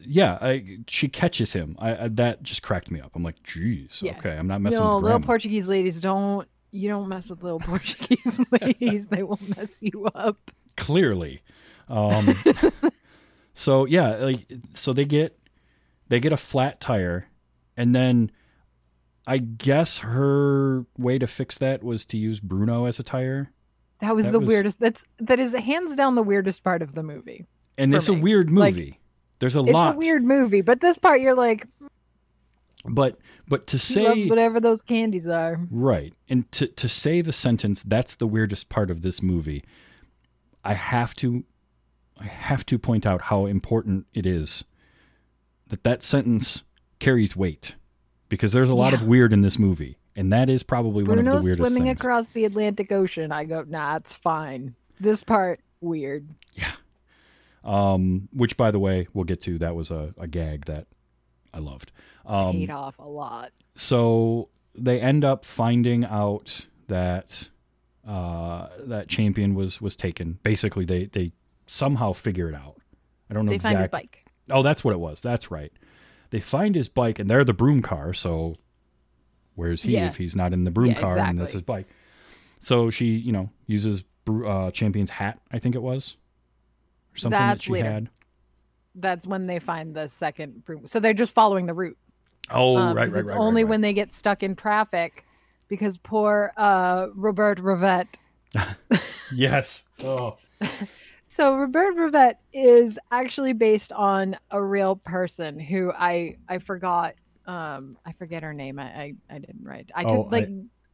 [0.00, 1.76] yeah, I, she catches him.
[1.78, 3.12] I, I that just cracked me up.
[3.14, 4.16] I'm like, "Geez, Yeah.
[4.18, 5.20] okay, I'm not messing no, with little.
[5.20, 6.48] Portuguese ladies don't.
[6.72, 9.08] You don't mess with little Portuguese ladies.
[9.08, 10.50] They will mess you up.
[10.76, 11.42] clearly
[11.88, 12.34] um
[13.54, 14.44] so yeah like
[14.74, 15.38] so they get
[16.08, 17.28] they get a flat tire
[17.76, 18.30] and then
[19.26, 23.50] I guess her way to fix that was to use Bruno as a tire.
[24.00, 24.78] That was That the was- weirdest.
[24.80, 27.46] That's that is hands down the weirdest part of the movie.
[27.78, 28.20] And it's a me.
[28.20, 29.00] weird Like, movie.
[29.38, 29.94] There's a It's lot.
[29.94, 31.66] a weird movie, but this part you're like,
[32.84, 35.58] but but to say whatever those candies are.
[35.70, 39.64] right and to to say the sentence that's the weirdest part of this movie,
[40.64, 41.44] I have to
[42.18, 44.64] I have to point out how important it is
[45.68, 46.62] that that sentence
[47.00, 47.74] carries weight
[48.28, 49.00] because there's a lot Yeah.
[49.00, 52.00] of weird in this movie and that is probably one of the weirdest swimming things.
[52.00, 53.30] across the Atlantic Ocean.
[53.32, 54.74] I go, nah, it's fine.
[54.98, 56.26] This part weird.
[56.54, 56.72] Yeah.
[57.64, 60.86] Um, which by the way we'll get to that was a, a gag that
[61.52, 61.90] I loved.
[62.24, 63.50] Um, Paid off a lot.
[63.74, 67.48] so they end up finding out that
[68.06, 70.38] uh, that champion was was taken.
[70.42, 71.32] Basically, they they
[71.66, 72.76] somehow figure it out.
[73.28, 73.74] I don't know They exactly.
[73.76, 74.24] find his bike.
[74.50, 75.20] Oh, that's what it was.
[75.20, 75.72] That's right.
[76.30, 78.12] They find his bike, and they're the broom car.
[78.12, 78.56] So
[79.54, 80.06] where's he Yeah.
[80.06, 81.86] if he's not in the broom Yeah, car and that's his bike?
[82.58, 85.40] So she, you know, uses Bru- uh, champion's hat.
[85.52, 86.16] I think it was,
[87.14, 87.90] or something that she later.
[87.92, 88.08] had.
[88.96, 90.86] That's when they find the second broom.
[90.88, 91.96] So they're just following the route.
[92.50, 93.38] Oh, Um, right, 'cause right, It's right.
[93.38, 95.24] only right, when they get stuck in traffic,
[95.68, 98.16] because poor uh, Robert Rivette
[99.32, 99.84] yes.
[100.02, 100.38] Oh,
[101.36, 107.12] So Robert Rivette is actually based on a real person who I I forgot
[107.44, 108.78] um I forget her name.
[108.78, 109.90] I I, I didn't write.
[109.94, 110.48] I took Oh, I- like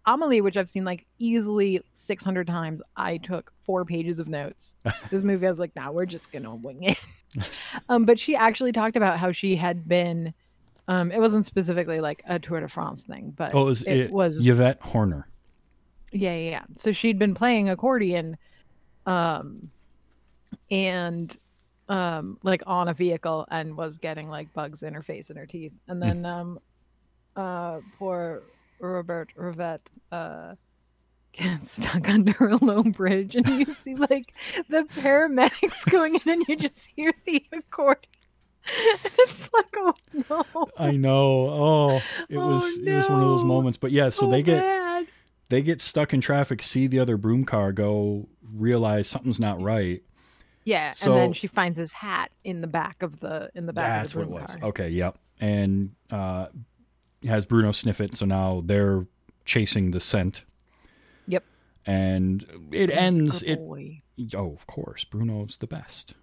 [0.05, 2.83] Amelie, which I've seen like easily six hundred times.
[2.97, 4.75] I took four pages of notes.
[5.11, 6.99] this movie, I was like, nah, we're just gonna wing it.
[7.89, 10.35] um, but she actually talked about how she had been.
[10.89, 13.97] Um, it wasn't specifically like a Tour de France thing, but oh, it was, it,
[13.97, 15.29] it, was Yvette Horner.
[16.11, 16.63] yeah, yeah, yeah.
[16.75, 18.37] So she'd been playing accordion,
[19.07, 19.71] um,
[20.73, 21.37] and
[21.89, 25.47] um, like on a vehicle, and was getting like bugs in her face and her
[25.47, 26.59] teeth, and then um,
[27.37, 28.43] uh, poor
[28.81, 30.55] Robert Rivette uh
[31.33, 34.33] gets stuck under a low bridge, and you see like
[34.69, 38.11] the paramedics going in, and you just hear the accordion.
[38.67, 39.95] it's like, oh
[40.31, 40.67] no!
[40.79, 41.49] I know.
[41.51, 41.97] Oh,
[42.29, 43.77] it Oh, was it was one of those moments.
[43.77, 45.07] But yeah, so Oh, they get bad.
[45.49, 50.03] they get stuck in traffic, see the other broom car go, realize something's not right.
[50.65, 53.73] Yeah, So- and then she finds his hat in the back of the in the
[53.73, 54.55] back That's of the what it was.
[54.57, 54.69] car.
[54.69, 55.19] Okay, yep.
[55.41, 56.47] And uh
[57.27, 59.07] has Bruno sniff it, so now they're
[59.45, 60.45] chasing the scent.
[61.29, 61.45] Yep.
[61.87, 63.59] And it ends it
[64.35, 66.15] oh, of course, Bruno's the best.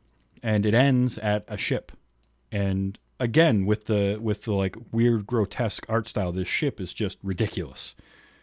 [0.44, 1.92] And it ends at a ship.
[2.52, 7.18] And again with the with the like weird grotesque art style, this ship is just
[7.24, 7.96] ridiculous.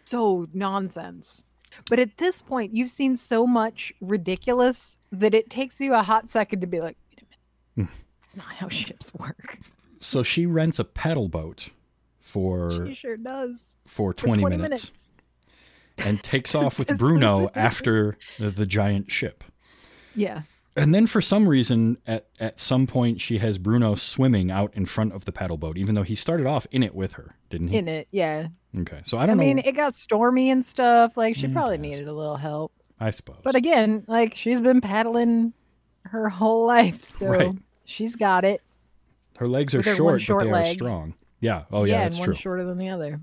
[0.04, 1.42] so nonsense.
[1.90, 6.28] But at this point, you've seen so much ridiculous that it takes you a hot
[6.28, 8.02] second to be like, wait a minute, hmm.
[8.24, 9.58] it's not how ships work.
[10.00, 11.68] So she rents a paddle boat
[12.20, 13.76] for She sure does.
[13.86, 15.10] for For 20, 20 minutes,
[15.98, 19.42] and takes off with Bruno after the, the giant ship.
[20.14, 20.42] Yeah.
[20.78, 24.84] And then for some reason at at some point she has Bruno swimming out in
[24.84, 27.68] front of the paddle boat even though he started off in it with her, didn't
[27.68, 27.78] he?
[27.78, 28.08] In it.
[28.10, 28.48] Yeah.
[28.80, 29.00] okay.
[29.04, 29.52] So I I don't mean, know.
[29.52, 31.16] I mean, it got stormy and stuff.
[31.16, 32.72] Like, she Yeah, probably needed a little help.
[33.00, 33.40] I suppose.
[33.42, 35.52] But again, like, she's been paddling
[36.04, 37.04] her whole life.
[37.04, 37.54] So Right.
[37.84, 38.62] she's got it.
[39.38, 41.14] her legs are one short, short but they are strong.
[41.40, 41.64] Yeah.
[41.70, 42.34] Oh yeah, and that's one true.
[42.34, 43.20] shorter than the other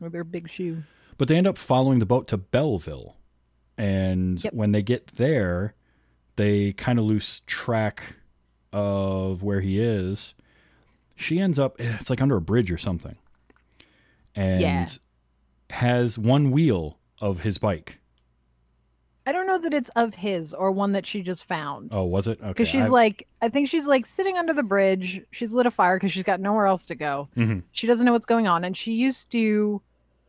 [0.00, 0.82] with her big shoe.
[1.18, 3.16] But they end up following the boat to Belleville.
[3.78, 4.54] And Yep.
[4.54, 5.74] when they get there,
[6.36, 8.16] they kind of lose track
[8.72, 10.34] of where he is.
[11.16, 13.16] She ends up, eh, it's like under a bridge or something.
[14.34, 14.86] And Yeah.
[15.70, 17.98] has one wheel of his bike.
[19.26, 21.88] I don't know that it's of his or one that she just found.
[21.92, 22.38] Oh, was it?
[22.40, 22.48] Okay.
[22.48, 25.20] Because she's I- like, I think she's like sitting under the bridge.
[25.32, 27.28] She's lit a fire because she's got nowhere else to go.
[27.36, 27.62] Mhm.
[27.72, 29.82] She doesn't know what's going on, and she used to,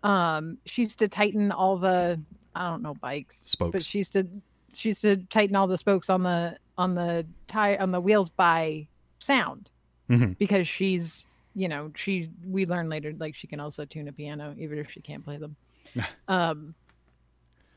[0.03, 2.19] um, she used to tighten all the,
[2.55, 3.71] I don't know, bikes, Spokes.
[3.71, 4.27] but she used to,
[4.73, 8.29] she used to tighten all the spokes on the on the tire on the wheels
[8.29, 8.87] by
[9.19, 9.69] sound
[10.09, 10.37] Mhm.
[10.37, 12.29] because she's, you know, she.
[12.47, 15.37] We learn later like she can also tune a piano even if she can't play
[15.37, 15.55] them.
[16.27, 16.75] um,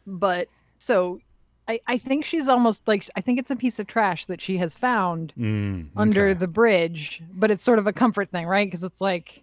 [0.06, 0.48] but
[0.80, 1.20] so
[1.68, 4.56] I, I think she's almost like I think it's a piece of trash that she
[4.58, 8.66] has found Mm, under the bridge, but it's sort of a comfort thing, right?
[8.66, 9.42] Because it's like,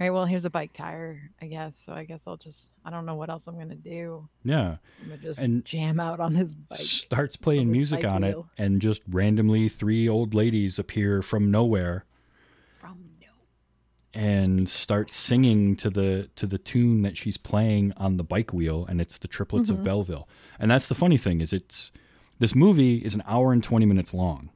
[0.00, 1.76] all right, well, here's a bike tire, I guess.
[1.76, 4.28] So I guess I'll just I don't know what else I'm gonna do.
[4.42, 4.78] Yeah.
[5.02, 6.78] I'm gonna just And jam out on his bike.
[6.80, 12.04] Starts playing his music on it, and just randomly three old ladies appear from nowhere.
[14.18, 18.84] And starts singing to the to the tune that she's playing on the bike wheel
[18.88, 19.78] and it's the triplets Mm-hmm.
[19.80, 20.28] of belleville
[20.58, 21.92] and that's the funny thing is it's
[22.40, 24.50] this movie is an hour and 20 minutes long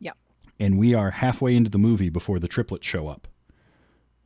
[0.00, 0.16] Yep.
[0.60, 3.28] and we are halfway into the movie before the triplets show up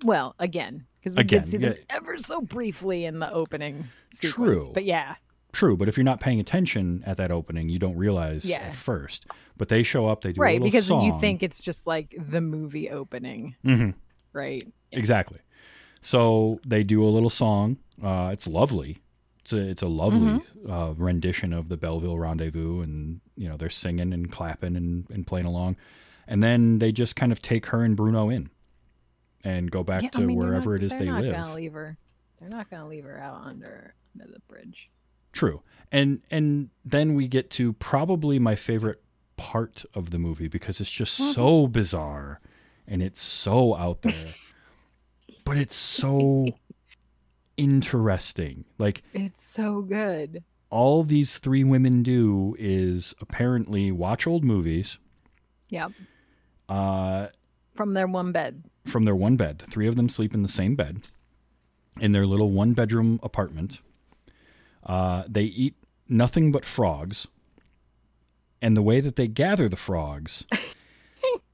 [0.04, 1.96] Well, again, because we Again, did see them yeah.
[1.96, 4.34] ever so briefly in the opening sequence.
[4.64, 4.70] True.
[4.74, 5.14] But yeah,
[5.52, 8.58] True, but if you're not paying attention at that opening, you don't realize Yeah.
[8.58, 9.26] at first.
[9.56, 10.62] But they show up, they do a right.
[10.62, 11.04] Because song.
[11.06, 13.94] you think it's just like the movie opening, Mhm.
[14.36, 14.66] Right?
[14.92, 15.40] Exactly.
[16.00, 17.78] So they do a little song.
[18.02, 18.98] Uh, it's lovely.
[19.40, 20.70] It's a it's a lovely Mm-hmm.
[20.70, 25.26] uh, rendition of the Belleville Rendezvous, and you know they're singing and clapping and, and
[25.26, 25.76] playing along,
[26.28, 28.50] and then they just kind of take her and Bruno in,
[29.44, 31.24] and go back Yeah, to I mean, wherever not- it is they're They're not.
[31.32, 31.96] Gonna leave her.
[32.38, 34.90] They're not gonna leave her out under under the bridge.
[35.32, 35.62] True.
[35.92, 39.00] And and then we get to probably my favorite
[39.36, 41.32] part of the movie because it's just Mm-hmm.
[41.32, 42.40] so bizarre
[42.88, 44.34] and it's so out there.
[45.44, 46.46] but it's so
[47.56, 48.64] interesting.
[48.78, 50.42] Like It's so good.
[50.70, 54.98] all these three women do is apparently watch old movies
[55.70, 55.92] Yep.
[56.68, 57.28] uh,
[57.74, 58.62] From their one bed.
[58.84, 59.58] from their one bed.
[59.58, 60.98] The three of them sleep in the same bed
[62.00, 63.80] in their little one bedroom apartment.
[64.84, 65.74] Uh, they eat
[66.08, 67.26] nothing but frogs.
[68.62, 70.44] And the way that they gather the frogs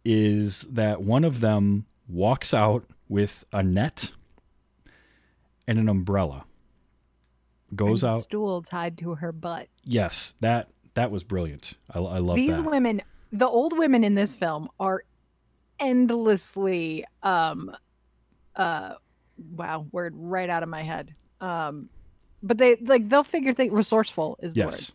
[0.04, 4.12] is that one of them walks out with a net
[5.66, 6.44] and an umbrella.
[7.74, 8.22] Goes and a out.
[8.22, 9.68] Stool tied to her butt.
[9.84, 11.74] Yes, that that was brilliant.
[11.90, 12.62] I, I love These that.
[12.64, 15.04] women, the old women in this film, are
[15.80, 17.74] endlessly, um,
[18.56, 18.94] uh,
[19.56, 21.14] wow, word right out of my head.
[21.40, 21.88] Um,
[22.42, 23.72] but they like they'll figure things.
[23.72, 24.90] Resourceful is the word.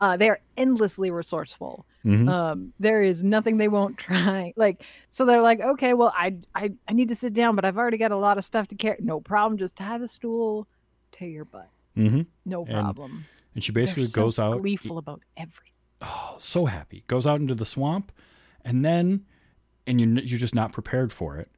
[0.00, 1.86] Uh, they are endlessly resourceful.
[2.04, 2.28] Mhm.
[2.28, 4.52] Um, there is nothing they won't try.
[4.56, 7.78] Like, so they're like, okay, well, I, I, I need to sit down, but I've
[7.78, 8.96] already got a lot of stuff to carry.
[9.00, 9.56] No problem.
[9.58, 10.66] Just tie the stool
[11.12, 11.68] to your butt.
[11.94, 13.24] hmm No problem.
[13.54, 15.72] And she They're basically so goes out gleeful about everything.
[16.00, 17.04] oh, so happy.
[17.06, 18.10] Goes out into the swamp,
[18.64, 19.24] and then,
[19.86, 21.50] and you're you're just not prepared for it.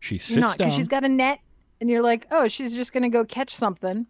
[0.00, 0.68] She sits not down.
[0.68, 1.40] because she's got a net,
[1.80, 4.06] and you're like, oh, she's just gonna go catch something.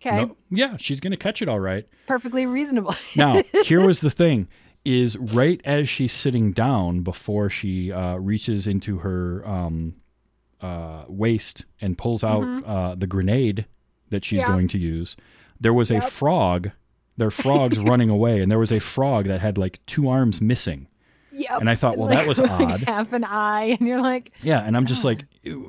[0.00, 1.86] Okay, No- yeah, she's gonna catch it all right.
[2.06, 2.94] perfectly reasonable.
[3.16, 4.48] Now, here was the thing:
[4.84, 9.94] is right as she's sitting down before she uh, reaches into her um,
[10.60, 13.66] uh, waist and pulls out uh, the grenade
[14.10, 14.50] that she's Mm-hmm.
[14.50, 14.54] Yeah.
[14.56, 15.16] going to use.
[15.60, 16.70] There was a frog.
[17.16, 20.40] There are frogs running away, and there was a frog that had like two arms
[20.40, 20.88] missing.
[21.32, 21.60] Yep.
[21.60, 22.82] And I thought, well, that was like odd.
[22.84, 25.24] Half an eye, and you're like, Yeah, and I'm just like,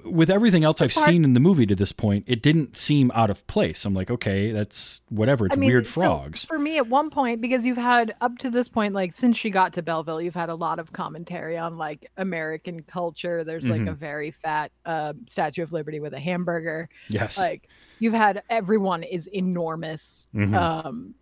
[0.06, 3.12] with everything else I've part- seen in the movie to this point, it didn't seem
[3.16, 3.86] out of place.
[3.86, 5.48] I'm like, okay, that's whatever.
[5.48, 6.46] It's I mean, weird so frogs.
[6.46, 9.50] for me, at one point, because you've had up to this point, like since she
[9.50, 13.44] got to Belleville, you've had a lot of commentary on like American culture.
[13.44, 13.88] There's like Mm-hmm.
[13.90, 16.88] a very fat uh, Statue of Liberty with a hamburger.
[17.10, 17.38] yes.
[17.38, 17.68] Like
[18.00, 20.28] you've had everyone is enormous.
[20.36, 20.54] Mhm.
[20.56, 21.16] Um,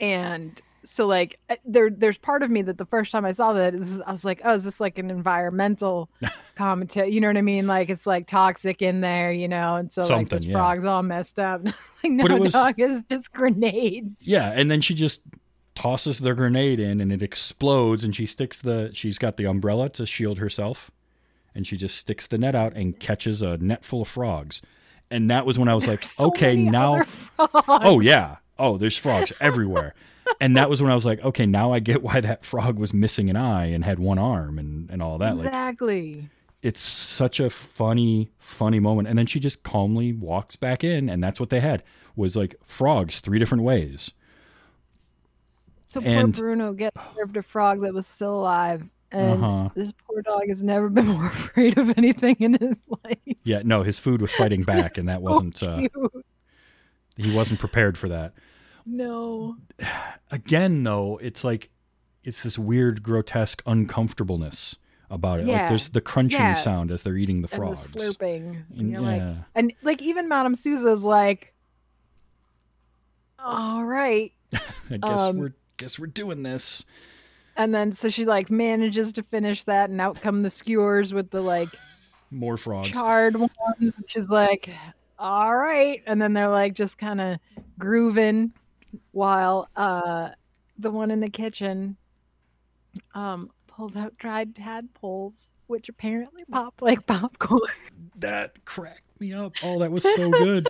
[0.00, 3.52] and so like uh, there there's part of me that the first time I saw
[3.52, 6.10] that is I was like, oh, is this like an environmental
[6.56, 7.12] commentary?
[7.12, 7.66] You know what I mean?
[7.66, 10.52] Like it's like toxic in there, you know, and so like Something, this yeah.
[10.54, 11.64] frog's all messed up.
[12.04, 14.16] like no it was- dog is just grenades.
[14.20, 15.22] yeah, and then she just
[15.74, 18.90] tosses the grenade in, and it explodes, and she sticks the.
[18.92, 20.90] She's got the umbrella to shield herself,
[21.54, 24.60] and she just sticks the net out and catches a net full of frogs.
[25.10, 27.02] And that was when I was like, So okay, now.
[27.38, 28.36] Oh yeah.
[28.58, 29.94] Oh, there's frogs everywhere.
[30.40, 32.92] And that was when I was like, okay, now I get why that frog was
[32.92, 35.36] missing an eye and had one arm and, and all that.
[35.36, 36.28] Like exactly.
[36.62, 39.08] it's such a funny, funny moment.
[39.08, 41.82] And then she just calmly walks back in, and that's what they had
[42.16, 44.10] was like frogs three different ways.
[45.86, 48.82] So and- poor Bruno gets served a frog that was still alive.
[49.14, 49.68] And Uh-huh.
[49.74, 53.18] this poor dog has never been more afraid of anything in his life.
[53.44, 55.82] Yeah, no, his food was fighting back, and that So wasn't uh,
[57.16, 58.32] he wasn't prepared for that.
[58.86, 59.56] No.
[60.30, 61.70] Again, though, it's like
[62.24, 64.76] it's this weird, grotesque uncomfortableness
[65.10, 65.46] about it.
[65.46, 66.54] Like there's the crunching Yeah.
[66.54, 67.86] sound as they're eating the And frogs.
[67.90, 68.64] the slurping.
[68.70, 69.22] And And you're like,
[69.54, 71.52] and like even Madame Souza's like,
[73.38, 74.32] all right.
[74.90, 76.84] I guess um, we're guess we're doing this.
[77.56, 81.30] And then so she like manages to finish that, and out come the skewers with
[81.30, 81.68] the like
[82.30, 82.90] More frogs.
[82.90, 83.50] charred ones.
[83.80, 84.70] And she's like,
[85.18, 86.02] all right.
[86.06, 87.38] And then they're like just kind of
[87.78, 88.52] grooving
[89.12, 90.30] while uh
[90.78, 91.96] the one in the kitchen
[93.14, 97.60] um pulls out dried tadpoles, which apparently pop like popcorn.
[98.16, 99.54] that cracked me up.
[99.62, 100.66] Oh, that was so good.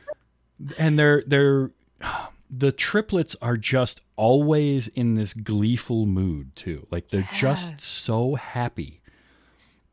[0.78, 1.70] and they're they're
[2.50, 6.86] the triplets are just always in this gleeful mood too.
[6.90, 7.38] Like they're Yeah.
[7.38, 9.00] just so happy.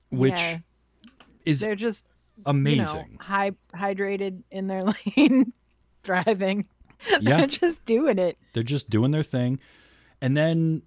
[0.10, 0.58] Which Yeah.
[1.46, 2.06] is They're just
[2.46, 3.08] amazing.
[3.12, 4.84] you know, hy- hydrated in their
[5.18, 5.54] lane
[6.04, 6.66] driving.
[7.22, 7.38] Yeah.
[7.38, 8.38] They're just doing it.
[8.54, 9.60] They're just doing their thing.
[10.22, 10.84] And then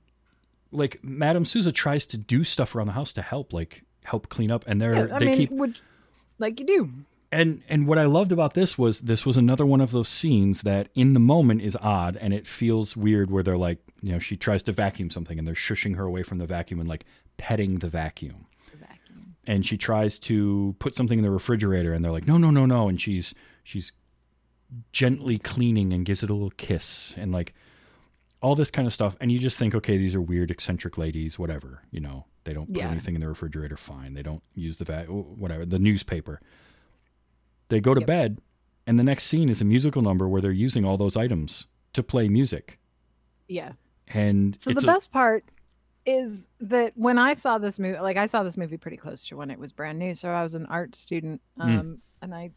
[0.71, 4.51] like Madame Souza tries to do stuff around the house to help, like help clean
[4.51, 5.79] up and they're Yeah, they mean, keep would
[6.39, 6.89] like you do.
[7.31, 10.63] And and what I loved about this was this was another one of those scenes
[10.63, 14.19] that in the moment is odd and it feels weird where they're like, you know,
[14.19, 17.05] she tries to vacuum something and they're shushing her away from the vacuum and like
[17.39, 18.47] petting the vacuum.
[19.45, 22.65] And she tries to put something in the refrigerator and they're like, "No, no, no,
[22.65, 23.35] no." And she's
[23.65, 23.91] she's
[24.93, 27.55] gently cleaning and gives it a little kiss and like
[28.41, 31.39] all this kind of stuff and you just think okay these are weird eccentric ladies
[31.39, 32.89] whatever you know they don't put Yeah.
[32.91, 36.41] anything in the refrigerator fine they don't use the va- whatever the newspaper
[37.68, 38.07] they go to Yep.
[38.07, 38.39] bed
[38.87, 42.03] and the next scene is a musical number where they're using all those items to
[42.03, 42.79] play music
[43.49, 43.73] Yeah.
[44.09, 45.45] and So the a- best part
[46.05, 49.37] is that when I saw this movie, like I saw this movie pretty close to
[49.37, 50.16] when it was brand new.
[50.16, 51.62] So I was an art student, Hmm.
[51.79, 52.51] um, and I,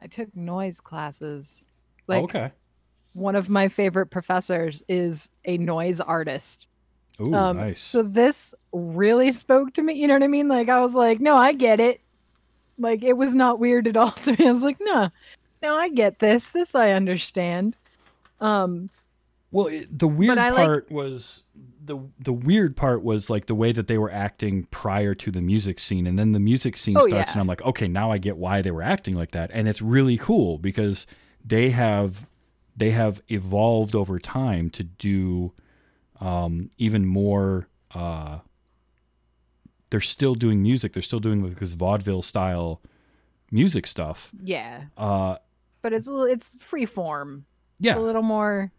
[0.00, 1.64] I took noise classes.
[2.06, 2.52] Like okay
[3.16, 6.68] one of my favorite professors is a noise artist.
[7.20, 9.94] Ooh, Um, nice So this really spoke to me.
[9.94, 10.48] You know what I mean?
[10.48, 12.00] Like I was like, no, I get it.
[12.78, 14.46] Like it was not weird at all to me.
[14.46, 15.10] I was like, no,
[15.62, 16.50] no, I get this.
[16.50, 17.74] This I understand.
[18.40, 18.90] Um,
[19.50, 21.44] Well, it, the weird I like- part was
[21.84, 25.40] the the weird part was like the way that they were acting prior to the
[25.40, 27.32] music scene, and then the music scene Oh, starts, yeah.
[27.32, 29.80] and I'm like, okay, now I get why they were acting like that, and it's
[29.80, 31.06] really cool because
[31.44, 32.26] they have
[32.76, 35.52] they have evolved over time to do
[36.20, 37.68] um, even more.
[37.94, 38.40] Uh,
[39.90, 40.92] they're still doing music.
[40.92, 42.82] They're still doing like this vaudeville style
[43.52, 44.32] music stuff.
[44.42, 45.36] yeah, Uh,
[45.82, 47.46] but it's a little, it's free form.
[47.78, 48.72] yeah, It's a little more,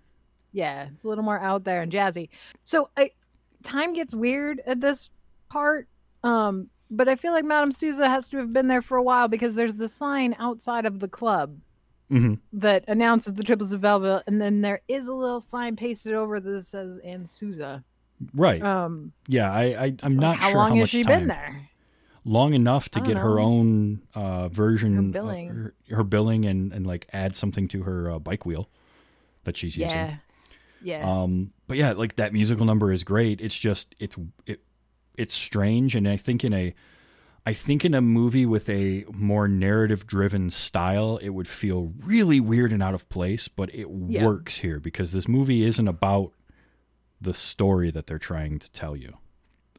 [0.57, 2.29] yeah, it's a little more out there and jazzy.
[2.63, 3.11] So I,
[3.63, 5.09] time gets weird at this
[5.49, 5.87] part.
[6.23, 9.27] Um, but I feel like Madame Souza has to have been there for a while
[9.27, 11.57] because there's the sign outside of the club
[12.09, 16.13] hmm that announces the triplets of Belleville, and then there is a little sign pasted
[16.13, 17.83] over that says "and Souza."
[18.33, 18.63] right.
[18.63, 21.19] Um, yeah, I, I I'm so not how sure long how has much she time.
[21.19, 21.69] been there?
[22.25, 25.47] long enough to get her own uh, version, Her uh, billing.
[25.49, 28.69] her, her billing, and and like add something to her uh, bike wheel
[29.43, 30.19] that she's Yeah, using.
[30.81, 33.41] Yeah, Um, but yeah, like that musical number is great.
[33.41, 34.15] It's just it's
[34.45, 34.61] it
[35.17, 36.73] it's strange, and I think in a
[37.45, 42.39] I think in a movie with a more narrative driven style, it would feel really
[42.41, 44.25] weird and out of place, but it Yeah.
[44.25, 46.33] works here because this movie isn't about
[47.21, 49.17] the story that they're trying to tell you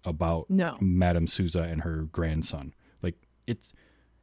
[0.05, 0.76] about No.
[0.80, 2.72] Madame Souza and her grandson.
[3.03, 3.72] Like it's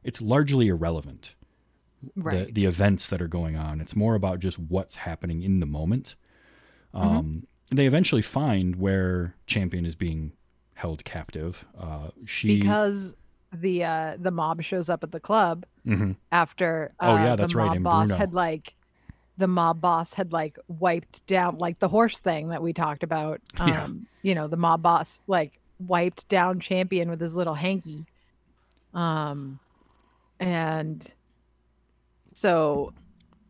[0.02, 1.34] it's largely irrelevant
[2.16, 2.46] right.
[2.48, 3.80] the the events that are going on.
[3.80, 6.16] It's more about just what's happening in the moment.
[6.94, 7.06] Mm-hmm.
[7.16, 10.32] Um, They eventually find where Champion is being
[10.74, 11.64] held captive.
[11.78, 13.14] Uh, she because
[13.52, 16.16] the uh the mob shows up at the club Mhm.
[16.32, 18.18] after uh, Oh, yeah, that's the right, mob and boss Bruno.
[18.18, 18.74] had like
[19.38, 23.40] the mob boss had like wiped down like the horse thing that we talked about
[23.58, 23.86] um Yeah.
[24.22, 28.04] you know the mob boss like wiped down champion with his little hanky
[28.94, 29.58] um
[30.40, 31.06] and
[32.32, 32.92] so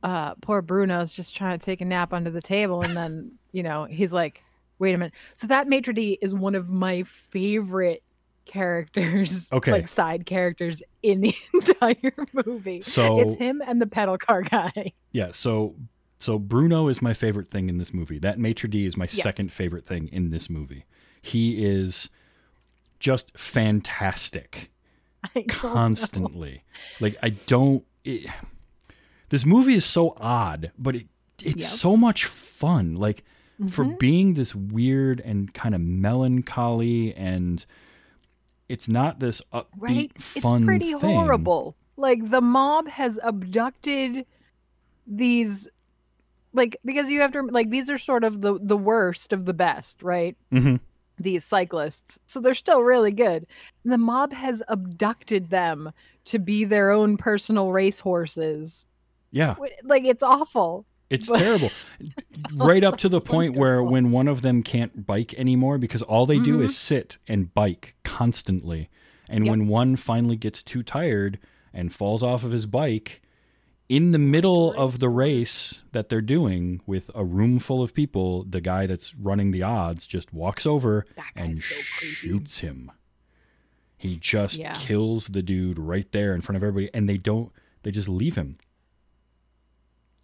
[0.03, 3.63] uh poor bruno's just trying to take a nap under the table and then you
[3.63, 4.43] know he's like
[4.79, 8.03] wait a minute so that maitre d is one of my favorite
[8.45, 9.73] characters Okay.
[9.73, 12.13] like side characters in the entire
[12.45, 15.31] movie So- it's him and the pedal car guy yeah.
[15.33, 15.75] So
[16.19, 18.19] so Bruno is my favorite thing in this movie.
[18.19, 19.23] That maitre d is my Yes.
[19.23, 20.85] second favorite thing in this movie.
[21.23, 22.09] He is
[22.99, 24.71] just fantastic.
[25.25, 25.55] I don't know.
[25.55, 26.63] constantly.
[27.01, 27.85] Like I don't.
[28.05, 28.27] It,
[29.29, 31.07] this movie is so odd, but it
[31.43, 31.79] it's Yep.
[31.79, 32.95] so much fun.
[32.95, 33.25] Like
[33.69, 33.97] for Mm-hmm.
[33.99, 37.65] being this weird and kind of melancholy, and
[38.69, 41.15] it's not this upbeat, right fun it's pretty thing.
[41.17, 44.27] horrible like the mob has abducted
[45.07, 45.69] these
[46.53, 49.53] like because you have to like these are sort of the the worst of the
[49.55, 50.77] best right Mm-hmm.
[51.19, 53.47] these cyclists so they're still really good
[53.85, 55.93] the mob has abducted them
[56.25, 58.85] to be their own personal race horses
[59.37, 61.71] Yeah, like it's awful it's But- terrible.
[62.55, 66.27] right up to the point where when one of them can't bike anymore because all
[66.27, 66.65] they do Mhm.
[66.65, 68.89] is sit and bike constantly.
[69.29, 69.51] And Yep.
[69.51, 71.39] when one finally gets too tired
[71.73, 73.23] and falls off of his bike
[73.89, 78.43] in the middle of the race that they're doing with a room full of people,
[78.43, 81.05] the guy that's running the odds just walks over
[81.37, 82.91] and so shoots him.
[83.97, 84.75] He just Yeah.
[84.75, 87.53] kills the dude right there in front of everybody and they don't
[87.85, 88.57] they just leave him.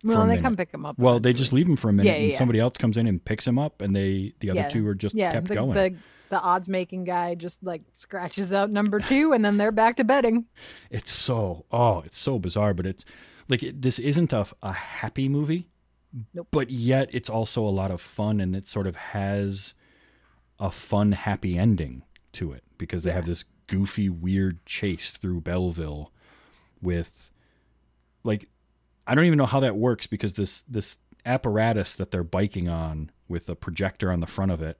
[0.03, 2.17] Well they come pick him up Well, they just leave him for a minute, Yeah,
[2.17, 2.39] yeah, and yeah.
[2.39, 5.17] somebody else comes in and picks him up, and they the other two are just
[5.17, 5.73] kept the, going.
[5.73, 5.95] the
[6.31, 10.05] the odds making guy just like scratches out number two and then they're back to
[10.05, 10.47] betting
[10.91, 13.05] It's so oh, it's so bizarre, but it's
[13.49, 15.69] like it, this isn't a a happy movie,
[16.33, 16.49] Nope.
[16.51, 19.75] but yet it's also a lot of fun, and it sort of has
[20.59, 26.13] a fun, happy ending to it because they have this goofy, weird chase through Belleville
[26.81, 27.31] with
[28.25, 28.49] like
[29.07, 33.11] I don't even know how that works because this this apparatus that they're biking on
[33.29, 34.79] with a projector on the front of it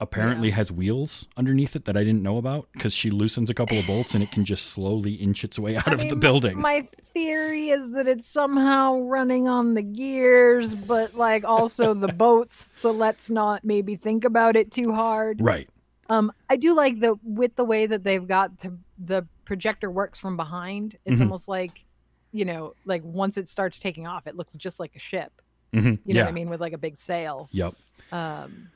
[0.00, 0.54] apparently Yeah.
[0.54, 3.84] has wheels underneath it that I didn't know about because she loosens a couple of
[3.86, 6.60] bolts and it can just slowly inch its way out I of the building.
[6.60, 12.70] My theory is that it's somehow running on the gears, but like also the boats.
[12.76, 15.40] So let's not maybe think about it too hard.
[15.40, 15.68] right.
[16.10, 20.18] Um, I do like the with the way that they've got the the projector works
[20.18, 20.96] from behind.
[21.04, 21.24] It's Mhm.
[21.24, 21.84] almost like,
[22.32, 25.32] you know, like once it starts taking off, it looks just like a ship.
[25.72, 26.22] hmm You know yeah.
[26.22, 27.48] what I mean, with like a big sail.
[27.52, 27.74] Yep.
[28.12, 28.68] Um,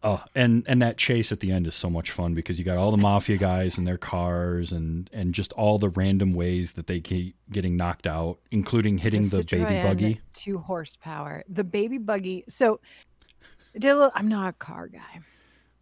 [0.00, 2.76] Oh, and and that chase at the end is so much fun because you got
[2.76, 6.86] all the mafia guys and their cars and and just all the random ways that
[6.86, 10.20] they keep getting knocked out, including hitting the, baby buggy.
[10.34, 11.42] two horsepower.
[11.48, 12.44] The baby buggy.
[12.48, 12.78] So,
[13.74, 15.18] I did a little, I'm not a car guy.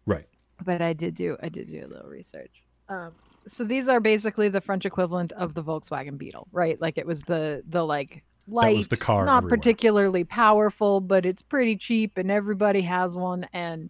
[0.07, 0.25] Right.
[0.65, 2.63] but I did do I did do a little research.
[2.89, 3.11] Um,
[3.47, 6.79] so these are basically the French equivalent of the Volkswagen Beetle, right?
[6.81, 9.57] Like it was the the like light, was the car not everywhere.
[9.57, 13.47] particularly powerful, but it's pretty cheap and everybody has one.
[13.53, 13.89] And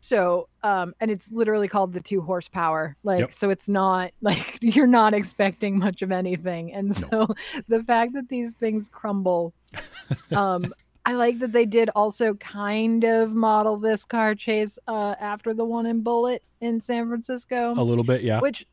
[0.00, 2.94] so, um, and it's literally called the two horsepower.
[3.04, 3.32] Like, Yep.
[3.32, 6.72] so it's not like you're not expecting much of anything.
[6.74, 7.08] And No.
[7.10, 7.34] so
[7.68, 9.54] the fact that these things crumble,
[10.32, 10.74] um,
[11.06, 15.64] I like that they did also kind of model this car chase uh, after the
[15.64, 17.74] one in Bullitt in San Francisco.
[17.76, 18.40] A little bit, yeah.
[18.40, 18.66] Which,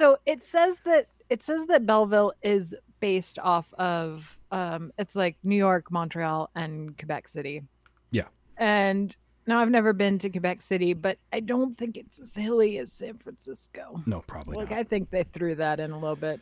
[0.00, 5.36] so it says that it says that Belleville is based off of um, it's like
[5.44, 7.62] New York, Montreal, and Quebec City.
[8.10, 8.28] Yeah.
[8.56, 9.14] And
[9.46, 12.90] now I've never been to Quebec City, but I don't think it's as hilly as
[12.90, 14.02] San Francisco.
[14.06, 14.78] No, probably Like not.
[14.78, 16.40] I think they threw that in a little bit.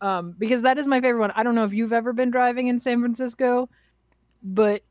[0.00, 1.32] Um, because that is my favorite one.
[1.36, 3.68] I don't know if you've ever been driving in San Francisco,
[4.42, 4.82] but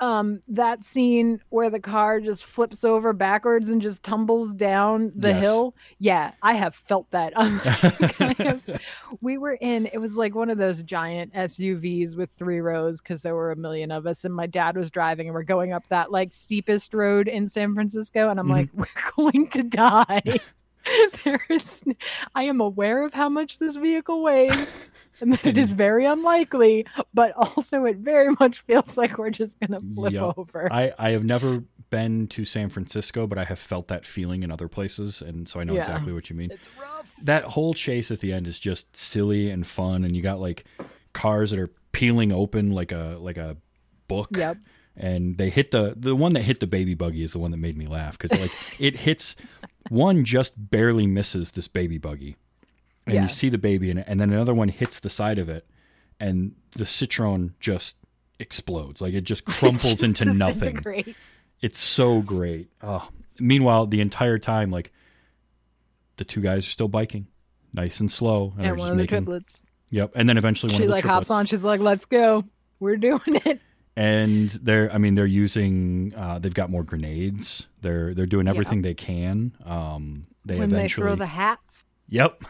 [0.00, 5.28] um that scene where the car just flips over backwards and just tumbles down the
[5.28, 5.40] Yes.
[5.42, 5.74] hill.
[5.98, 7.32] Yeah, I have felt that.
[9.20, 13.22] We were in it was like one of those giant SUVs with three rows because
[13.22, 15.86] there were a million of us and my dad was driving and we're going up
[15.88, 18.50] that like steepest road in San Francisco and I'm Mhm.
[18.50, 18.86] like we're
[19.16, 20.22] going to die.
[21.24, 21.82] there is
[22.34, 26.86] I am aware of how much this vehicle weighs and that it is very unlikely,
[27.12, 30.38] but also it very much feels like we're just gonna flip Yup.
[30.38, 30.72] over.
[30.72, 34.50] I, I have never been to San Francisco, but I have felt that feeling in
[34.50, 35.80] other places, and so I know Yeah.
[35.82, 36.50] exactly what you mean.
[36.52, 37.10] it's rough.
[37.22, 40.64] That whole chase at the end is just silly and fun, and you got like
[41.12, 43.56] cars that are peeling open like a like a
[44.08, 44.28] book.
[44.36, 44.58] Yep.
[45.02, 47.56] And they hit the the one that hit the baby buggy is the one that
[47.56, 49.34] made me laugh because like it hits
[49.88, 52.36] one just barely misses this baby buggy,
[53.06, 53.22] and Yeah.
[53.22, 55.66] you see the baby in it, and then another one hits the side of it,
[56.20, 57.96] and the Citroen just
[58.38, 60.84] explodes like it just crumples into nothing.
[61.62, 62.68] It's so great.
[62.82, 63.08] Oh.
[63.38, 64.92] Meanwhile, the entire time, like
[66.16, 67.26] the two guys are still biking,
[67.72, 69.24] nice and slow, and, And just one of the making.
[69.24, 69.62] triplets.
[69.92, 71.28] Yep, and then eventually one She of the like triplets.
[71.28, 71.46] hops on.
[71.46, 72.44] She's like, "Let's go.
[72.80, 73.60] We're doing it."
[74.00, 76.12] And they're, I mean, they're using.
[76.16, 77.66] Uh, they've got more grenades.
[77.82, 79.52] They're they're doing everything they can.
[79.64, 81.06] Um, they when they eventually.
[81.06, 82.44] throw the hats, Yep.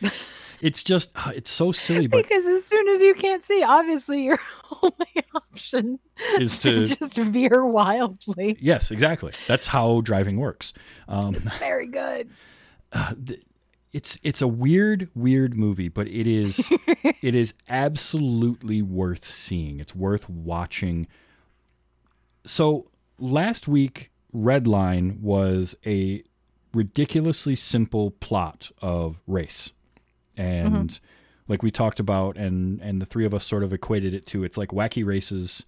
[0.62, 4.22] it's just uh, it's so silly, but because as soon as you can't see, obviously
[4.24, 4.38] your
[4.82, 5.98] only option
[6.38, 8.56] is to to just veer wildly.
[8.60, 9.32] yes, exactly.
[9.46, 10.72] That's how driving works.
[11.08, 12.30] Um, It's very good.
[13.96, 16.70] It's it's a weird weird movie but it is
[17.22, 19.80] it is absolutely worth seeing.
[19.80, 21.06] It's worth watching.
[22.44, 26.22] So last week redline was a
[26.74, 29.72] ridiculously simple plot of race.
[30.36, 31.04] And mm-hmm.
[31.48, 34.44] like we talked about and and the three of us sort of equated it to
[34.44, 35.64] it's like wacky races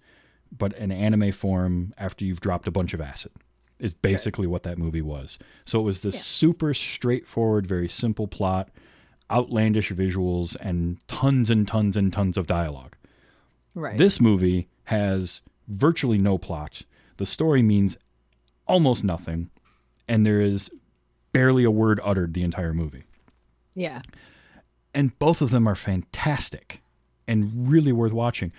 [0.55, 3.31] but an anime form after you've dropped a bunch of acid
[3.79, 5.39] is basically what that movie was.
[5.65, 8.69] So it was this super straightforward, very simple plot,
[9.31, 12.95] outlandish visuals, and tons and tons and tons of dialogue.
[13.75, 13.97] Right.
[13.97, 16.81] This movie has virtually no plot.
[17.17, 17.97] The story means
[18.67, 19.49] almost nothing,
[20.07, 20.69] and there is
[21.31, 23.03] barely a word uttered the entire movie.
[23.75, 24.01] yeah.
[24.91, 26.81] And both of them are fantastic
[27.27, 28.51] and really worth watching.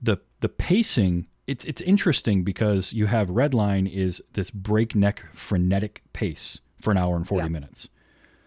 [0.00, 6.60] The the pacing it's it's interesting because you have Redline is this breakneck frenetic pace
[6.80, 7.48] for an hour and 40 Yeah.
[7.48, 7.88] minutes.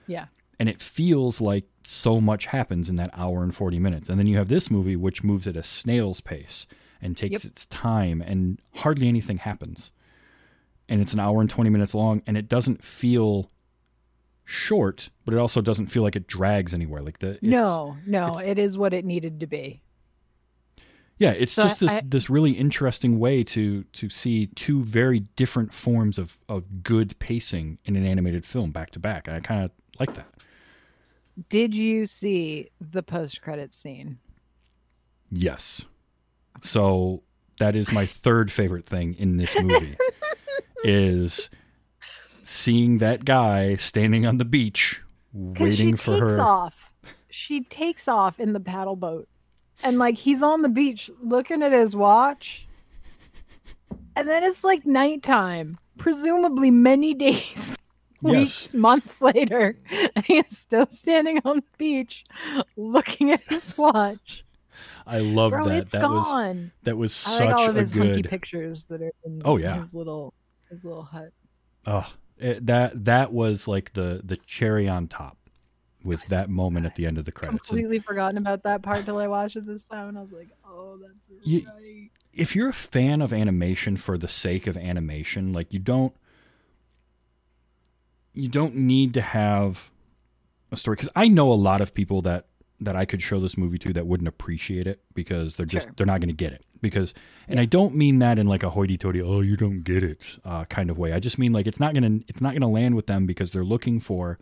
[0.07, 0.25] Yeah.
[0.59, 4.07] And it feels like so much happens in that hour and 40 minutes.
[4.09, 6.65] And then you have this movie which moves at a snail's pace
[7.01, 7.51] and takes Yep.
[7.51, 9.91] its time and hardly anything happens.
[10.87, 13.49] And it's an hour and 20 minutes long and it doesn't feel
[14.45, 17.01] short, but it also doesn't feel like it drags anywhere.
[17.01, 19.81] Like the it's, no, no, it is what it needed to be.
[21.19, 25.21] Yeah, it's So just this I- this really interesting way to to see two very
[25.35, 29.27] different forms of of good pacing in an animated film back to back.
[29.27, 30.27] And I kind of like that.
[31.49, 34.19] Did you see the post credit scene?
[35.31, 35.85] Yes.
[36.61, 37.23] So
[37.59, 39.95] that is my third favorite thing in this movie
[40.83, 41.49] is
[42.43, 45.01] seeing that guy standing on the beach
[45.31, 46.41] waiting she for takes her.
[46.41, 46.75] off.
[47.29, 49.27] She takes off in the paddle boat.
[49.83, 52.65] And like he's on the beach looking at his watch.
[54.15, 57.75] And then it's like nighttime, presumably many days,
[58.21, 58.73] weeks, Yes.
[58.73, 59.77] months later.
[60.15, 62.23] And he is still standing on the beach
[62.77, 64.43] looking at his watch.
[65.05, 65.89] I love Bro, that.
[65.91, 66.71] that was gone.
[66.83, 68.29] that was I such like all of a his hunky good.
[68.29, 69.79] pictures that are in Oh, yeah.
[69.79, 70.33] his little
[70.69, 71.29] his little hut.
[71.85, 75.37] Oh, it, that that was like the the cherry on top.
[76.03, 77.69] Was that moment at the end of the credits?
[77.69, 80.33] And Completely forgotten about that part till I watched it this time, and I was
[80.33, 84.75] like, "Oh, that's You- right." if you're a fan of animation for the sake of
[84.75, 86.13] animation, like you don't
[88.33, 89.91] you don't need to have
[90.71, 92.47] a story because I know a lot of people that
[92.79, 95.93] that I could show this movie to that wouldn't appreciate it because they're just Sure.
[95.95, 97.13] they're not going to get it because
[97.47, 100.65] and I don't mean that in like a hoity-toity oh you don't get it uh,
[100.65, 103.05] kind of way I just mean like it's not gonna it's not gonna land with
[103.07, 104.39] them because they're looking for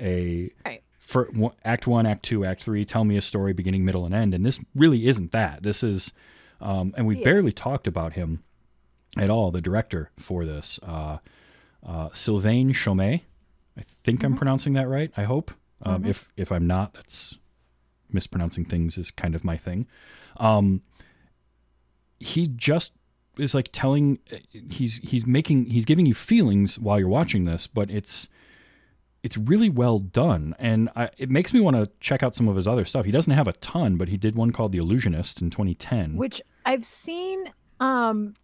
[0.00, 0.82] a Right.
[0.98, 4.14] for one- act one act two act three tell me a story beginning middle and
[4.14, 5.62] end and this really isn't that.
[5.62, 6.12] This is
[6.60, 7.24] um, and we Yeah.
[7.24, 8.42] barely talked about him
[9.16, 10.78] at all the director for this.
[10.82, 11.18] Uh,
[11.84, 13.22] uh, Sylvain Chomet
[13.78, 15.50] I think I'm pronouncing that right I hope.
[15.82, 17.36] Um, if if I'm not that's
[18.12, 19.86] mispronouncing things is kind of my thing.
[20.36, 20.82] Um,
[22.18, 22.92] he just
[23.38, 24.18] is like telling
[24.70, 28.28] he's he's making he's giving you feelings while you're watching this but it's
[29.22, 32.56] it's really well done and I, it makes me want to check out some of
[32.56, 35.42] his other stuff he doesn't have a ton but he did one called the illusionist
[35.42, 38.34] in 2010 Which I've seen, um,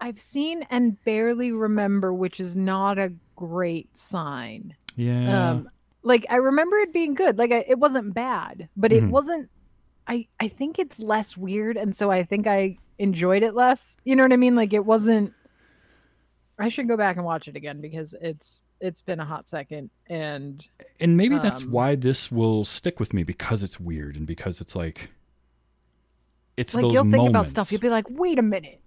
[0.00, 4.74] I've seen and barely remember, which is not a great sign.
[4.96, 5.68] yeah Um,
[6.02, 7.38] like I remember it being good.
[7.38, 9.10] Like I, it wasn't bad, but it Mhm.
[9.10, 9.50] wasn't.
[10.08, 13.96] I I think it's less weird, and so I think I enjoyed it less.
[14.04, 14.56] You know what I mean?
[14.56, 15.32] Like it wasn't.
[16.58, 19.90] I should go back and watch it again because it's it's been a hot second,
[20.08, 20.66] and
[21.00, 24.60] and maybe that's um, why this will stick with me because it's weird and because
[24.60, 25.10] it's like
[26.56, 28.80] it's like you'll think about stuff, you'll be like, wait a minute.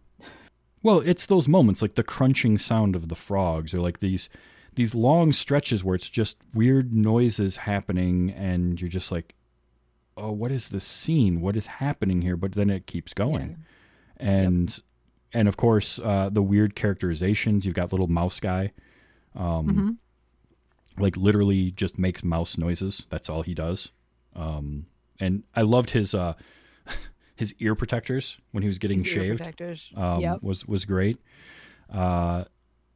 [0.84, 4.30] Well, it's those moments like the crunching sound of the frogs or like these
[4.76, 9.36] these long stretches where it's just weird noises happening and you're just like
[10.18, 11.42] oh what is this scene?
[11.42, 12.38] What is happening here?
[12.38, 13.58] But then it keeps going.
[14.18, 14.80] And
[15.36, 18.72] and of course uh the weird characterizations, you've got little mouse guy
[19.36, 19.68] um
[20.98, 21.02] Mhm.
[21.02, 23.06] like literally just makes mouse noises.
[23.10, 23.92] That's all he does.
[24.36, 24.86] Um
[25.20, 26.34] and I loved his uh
[27.36, 29.90] his ear protectors when he was getting His shaved protectors.
[29.96, 30.42] um, yep.
[30.42, 31.18] was was great.
[31.92, 32.46] Uh,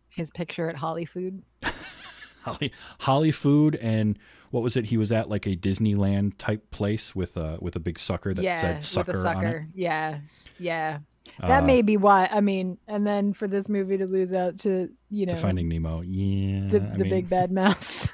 [0.09, 1.43] His picture at Holly Food.
[2.43, 4.17] Holly, Holly Food and
[4.51, 4.85] what was it?
[4.85, 8.41] He was at like a Disneyland type place with a with a big sucker that
[8.43, 9.35] yeah, said sucker, a on it.
[9.35, 9.67] sucker.
[9.75, 10.19] Yeah,
[10.57, 10.99] yeah.
[11.39, 12.27] That Uh, may be why.
[12.31, 15.67] I mean, and then for this movie to lose out to you know to Finding
[15.69, 16.01] Nemo.
[16.01, 18.07] Yeah, the the mean, big bad mouse.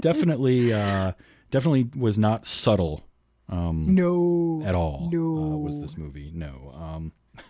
[0.00, 1.12] definitely, uh,
[1.50, 3.04] definitely was not subtle.
[3.48, 5.10] Um, no, at all.
[5.12, 6.30] uh, was this movie?
[6.34, 6.72] No.
[6.74, 7.12] Um,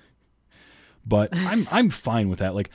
[1.07, 2.55] but I'm I'm fine with that.
[2.55, 2.71] Like,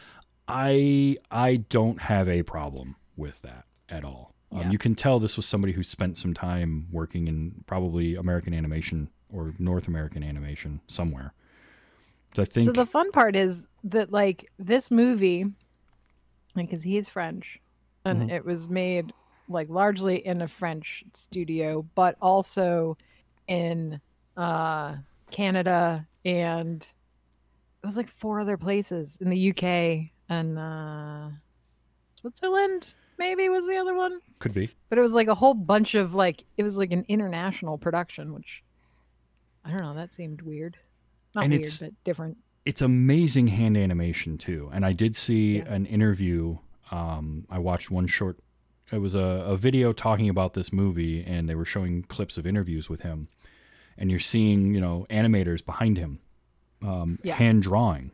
[0.48, 4.34] I I don't have a problem with that at all.
[4.52, 4.72] Um, Yeah.
[4.72, 9.10] You can tell this was somebody who spent some time working in probably American animation
[9.32, 11.34] or North American animation somewhere.
[12.36, 15.46] So I think So the fun part is that like this movie,
[16.56, 17.60] because he's French,
[18.06, 18.32] and Mhm.
[18.32, 19.14] it was made
[19.48, 22.98] like largely in a French studio, but also
[23.48, 24.00] in
[24.38, 24.96] uh,
[25.32, 31.30] Canada and it was like four other places in the UK and uh,
[32.22, 32.94] Switzerland.
[33.18, 34.70] Maybe was the other one, could be.
[34.88, 38.34] but it was like a whole bunch of like it was like an international production,
[38.34, 38.64] which
[39.66, 39.94] I don't know.
[39.96, 40.78] That seemed weird.
[41.36, 42.38] Not And weird, it's- but different.
[42.66, 44.70] it's amazing hand animation too.
[44.74, 45.74] And I did see Yeah.
[45.74, 46.58] an interview.
[46.92, 48.40] Um, I watched one short.
[48.92, 52.48] It was a, a video talking about this movie, and they were showing clips of
[52.48, 53.28] interviews with him.
[53.98, 56.20] And you're seeing, you know, animators behind him,
[56.82, 57.36] um, Yeah.
[57.36, 58.12] hand drawing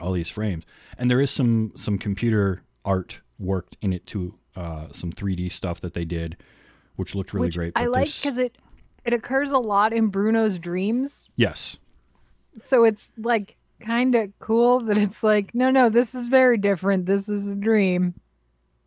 [0.00, 0.64] all these frames.
[0.96, 4.38] And there is some some computer art worked in it too.
[4.54, 6.36] Uh, some 3D stuff that they did,
[6.96, 7.72] which looked really Which great.
[7.74, 8.56] I like because it
[9.04, 11.28] it occurs a lot in Bruno's dreams.
[11.36, 11.78] yes,
[12.54, 17.06] So it's like kind of cool that it's like, no, no, this is very different.
[17.06, 18.14] This is a dream.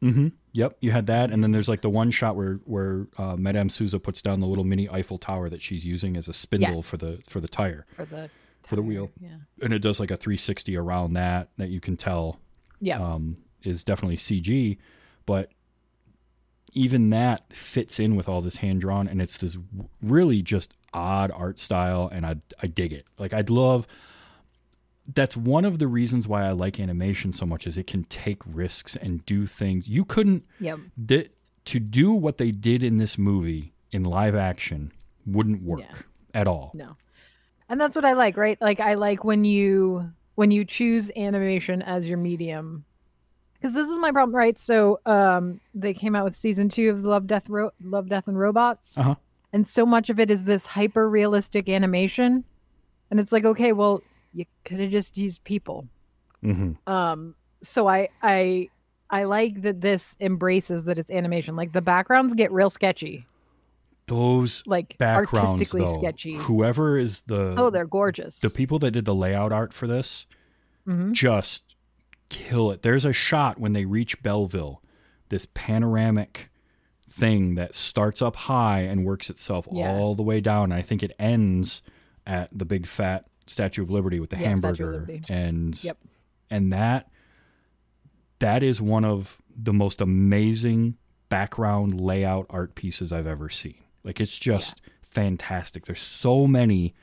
[0.01, 0.27] Mm-hmm.
[0.53, 3.69] Yep, you had that, and then there's like the one shot where where uh, Madame
[3.69, 6.85] Souza puts down the little mini Eiffel Tower that she's using as a spindle Yes.
[6.87, 8.29] for the for the tire, For the
[8.63, 9.11] For the wheel.
[9.19, 9.35] Yeah.
[9.61, 12.39] and it does like a 360 around that that you can tell
[12.79, 13.01] Yeah.
[13.01, 14.77] um, is definitely CG,
[15.25, 15.51] but
[16.75, 19.57] even that fits in with all this hand drawn, and it's this
[20.03, 23.05] really just odd art style, and I I dig it.
[23.17, 23.87] Like I'd love.
[25.13, 28.41] That's one of the reasons why I like animation so much is it can take
[28.45, 30.79] risks and do things you couldn't Yep.
[31.07, 31.31] th-
[31.65, 34.91] to do what they did in this movie in live action
[35.27, 35.95] wouldn't work Yeah.
[36.33, 36.71] at all.
[36.73, 36.97] No.
[37.69, 38.59] And that's what I like, right?
[38.59, 42.83] Like I like when you when you choose animation as your medium.
[43.65, 44.57] Cuz this is my problem, right?
[44.57, 48.37] So um they came out with season 2 of Love Death Ro- Love Death and
[48.37, 48.97] Robots.
[48.97, 49.15] Uh-huh.
[49.53, 52.43] And so much of it is this hyper realistic animation.
[53.09, 54.01] And it's like, okay, well,
[54.33, 55.87] you could have just used people.
[56.43, 58.69] hmm Um so I I
[59.09, 61.55] I like that this embraces that it's animation.
[61.55, 63.25] Like the backgrounds get real sketchy,
[64.07, 66.35] Those like backgrounds, artistically though, sketchy.
[66.35, 68.39] whoever is the Oh, they're gorgeous.
[68.41, 70.27] the people that did the layout art for this
[70.87, 71.13] Mhm.
[71.13, 71.74] just
[72.29, 72.81] kill it.
[72.81, 74.81] There's a shot when they reach Belleville,
[75.29, 76.49] this panoramic
[77.09, 79.91] thing that starts up high and works itself Yeah.
[79.91, 80.65] all the way down.
[80.65, 81.81] And I think it ends
[82.27, 85.97] at the big fat Statue of Liberty with the Yeah, hamburger and Yep.
[86.49, 87.09] and that
[88.39, 90.97] that is one of the most amazing
[91.29, 93.75] background layout art pieces I've ever seen.
[94.03, 95.85] Like it's just fantastic.
[95.85, 96.93] There's so many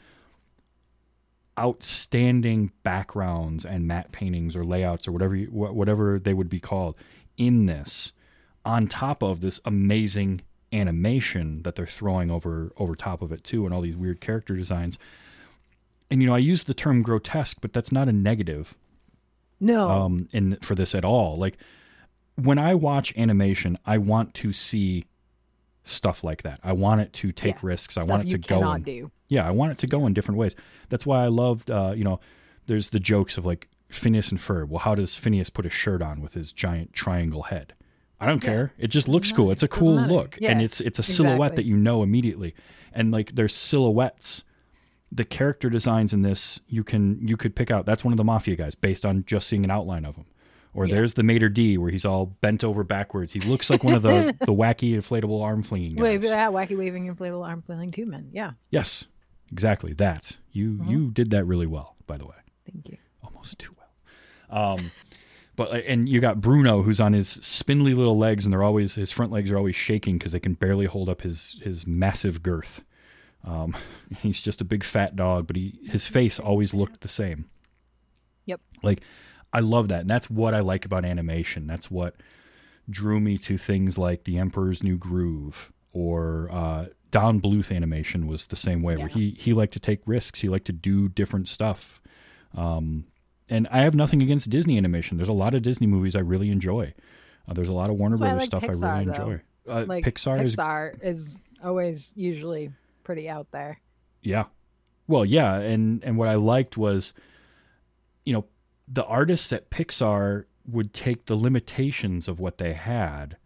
[1.59, 6.95] outstanding backgrounds and matte paintings or layouts or whatever you, whatever they would be called
[7.37, 8.13] in this
[8.65, 10.41] on top of this amazing
[10.73, 14.57] animation that they're throwing over over top of it too and all these weird character
[14.57, 14.99] designs
[16.11, 18.75] and you know I use the term grotesque but that's not a negative
[19.61, 19.91] No.
[19.91, 21.59] um in for this at all like
[22.37, 25.05] when I watch animation I want to see
[25.85, 27.61] stuff like that I want it to take Yeah.
[27.63, 29.11] risks I Stuff want it to go do.
[29.29, 30.55] yeah, I want it to go in different ways.
[30.91, 32.21] That's why I loved, uh, you know,
[32.67, 34.69] there's the jokes of like Phineas and Ferb.
[34.69, 37.75] Well, how does Phineas put a shirt on with his giant triangle head?
[38.21, 38.49] I don't Yeah.
[38.51, 38.73] care.
[38.79, 39.51] It just looks cool.
[39.51, 41.57] It's a cool look, Yeah, and it's it's a silhouette exactly.
[41.65, 42.55] that you know immediately.
[42.93, 44.45] And like there's silhouettes.
[45.11, 47.85] The character designs in this you can you could pick out.
[47.85, 50.27] That's one of the mafia guys based on just seeing an outline of him.
[50.75, 50.95] Or Yeah.
[50.95, 53.33] there's the maitre d where he's all bent over backwards.
[53.33, 56.03] He looks like one of the the wacky inflatable arm flinging guys.
[56.03, 58.31] Wave that wacky waving inflatable arm flinging two men.
[58.33, 58.53] Yeah.
[58.71, 59.07] Yes,
[59.51, 60.37] exactly that.
[60.51, 60.91] You Uh-huh.
[60.91, 62.37] you did that really well, by the way,
[62.71, 62.97] Thank you.
[63.23, 64.63] almost too well.
[64.75, 64.91] Um,
[65.57, 69.13] but and you got Bruno who's on his spindly little legs, and they're always his
[69.13, 72.83] front legs are always shaking because they can barely hold up his his massive girth.
[73.45, 73.77] Um,
[74.21, 77.51] he's just a big fat dog, but he his face always looked the same.
[78.47, 78.61] Yep.
[78.83, 79.03] Like
[79.53, 81.67] I love that, and that's what I like about animation.
[81.67, 82.17] That's what
[82.91, 88.47] drew me to things like The Emperor's New Groove or uh, Don Bluth animation was
[88.47, 90.41] the same way, where he he liked to take risks.
[90.41, 92.01] He liked to do different stuff.
[92.57, 93.05] Um,
[93.49, 95.19] and I have nothing against Disney animation.
[95.19, 96.95] There's a lot of Disney movies I really enjoy.
[97.47, 99.13] Uh, there's a lot of Warner Brothers like stuff Pixar, I really though.
[99.13, 99.41] enjoy.
[99.69, 102.73] Uh, Like Pixar, is Pixar is always usually
[103.05, 103.79] pretty out there.
[104.23, 104.45] Yeah.
[105.07, 107.13] Well, yeah, and and what I liked was
[108.25, 108.45] you know,
[108.89, 113.37] the artists at Pixar would take the limitations of what they had.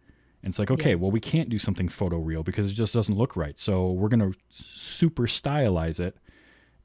[0.43, 0.95] And it's like, okay, Yeah.
[0.95, 3.57] well, we can't do something photoreal because it just doesn't look right.
[3.57, 6.17] So we're going to super stylize it.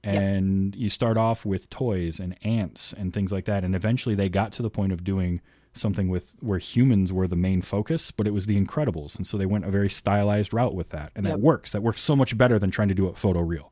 [0.05, 3.63] And you start off with toys and ants and things like that.
[3.63, 5.41] And eventually they got to the point of doing
[5.75, 9.17] something with where humans were the main focus, but it was the Incredibles.
[9.17, 11.13] And so they went a very stylized route with that.
[11.15, 11.71] And that works.
[11.71, 13.69] That works so much better than trying to do it photoreal.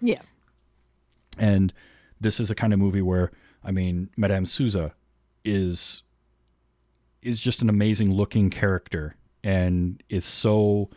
[0.00, 0.22] Yeah.
[1.38, 1.72] And
[2.20, 3.30] this is a kind of movie where,
[3.64, 4.94] I mean, Madame Souza
[5.44, 6.02] is
[7.22, 10.88] is just an amazing looking character and is so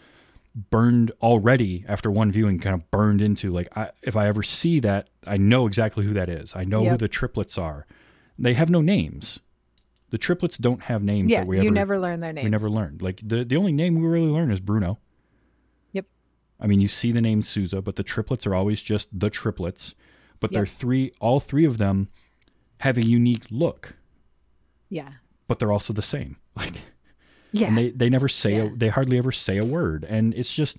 [0.69, 4.79] burned already after one viewing kind of burned into like I, if i ever see
[4.81, 7.87] that i know exactly who that is i know who the triplets are
[8.37, 9.39] they have no names
[10.11, 11.39] the triplets don't have names Yeah.
[11.39, 12.43] that we you ever never learn their names.
[12.43, 14.99] we never learned like the the only name we really learn is bruno
[15.93, 16.05] Yep.
[16.59, 19.95] I mean, you see the name Souza, but the triplets are always just the triplets.
[20.39, 22.09] But they're three, all three of them
[22.83, 23.95] have a unique look,
[24.89, 25.09] Yeah.
[25.47, 26.37] but they're also the same.
[26.55, 26.73] Like,
[27.51, 27.67] Yeah.
[27.67, 30.05] and they, they never say, a, they hardly ever say a word.
[30.09, 30.77] And it's just,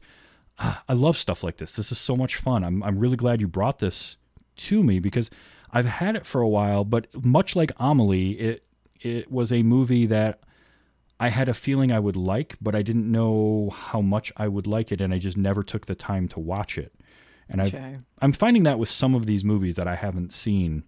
[0.58, 1.76] ah, I love stuff like this.
[1.76, 2.64] This is so much fun.
[2.64, 4.16] I'm, I'm really glad you brought this
[4.56, 5.30] to me because
[5.72, 8.64] I've had it for a while, but much like Amelie, it,
[9.00, 10.40] it was a movie that
[11.20, 14.66] I had a feeling I would like, but I didn't know how much I would
[14.66, 16.92] like it, and I just never took the time to watch it.
[17.48, 18.04] And I've, Sure.
[18.20, 20.82] I'm finding that with some of these movies that I haven't seen,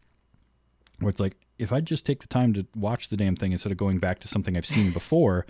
[1.00, 3.72] where it's like if I just take the time to watch the damn thing instead
[3.72, 5.46] of going back to something I've seen before,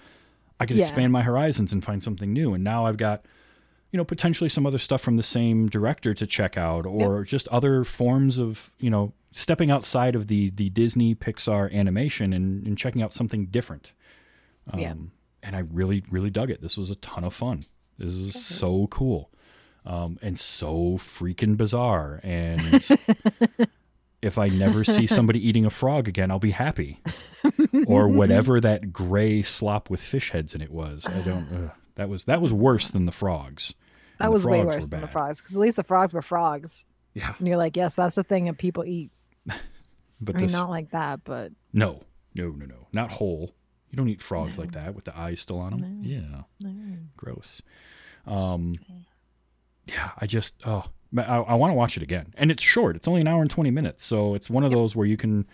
[0.61, 0.83] I could Yeah.
[0.85, 2.55] expand my horizons and find something new.
[2.55, 3.25] And now I've got,
[3.93, 7.47] you know, potentially some other stuff from the same director to check out, or just
[7.49, 12.79] other forms of, you know, stepping outside of the the Disney Pixar animation and, and
[12.79, 13.93] checking out something different.
[14.73, 14.95] Um, Yeah.
[15.43, 16.61] and I really really dug it.
[16.63, 17.63] This was a ton of fun.
[17.99, 19.31] This is so cool,
[19.85, 22.21] um, and so freaking bizarre.
[22.23, 22.83] And
[24.27, 27.01] if I never see somebody eating a frog again, I'll be happy.
[27.87, 31.07] or whatever that gray slop with fish heads in it was.
[31.07, 31.47] I don't.
[31.57, 33.75] Uh, that was that was worse than the frogs.
[34.19, 36.85] That was way worse than the frogs because at least the frogs were frogs.
[37.15, 39.11] Yeah, And you're like, yes, that's the thing that people eat.
[39.47, 39.57] but
[40.37, 42.03] I mean, this not like that, but no,
[42.35, 43.55] no, no, no, not whole.
[43.91, 46.03] You don't eat frogs like that with the eyes still on them.
[46.03, 46.43] Yeah,
[47.17, 47.63] gross.
[48.27, 48.75] Um,
[49.87, 50.85] yeah, I just oh,
[51.17, 52.97] I, I want to watch it again, and it's short.
[52.97, 55.47] It's only an hour and twenty minutes, so it's one of those where you can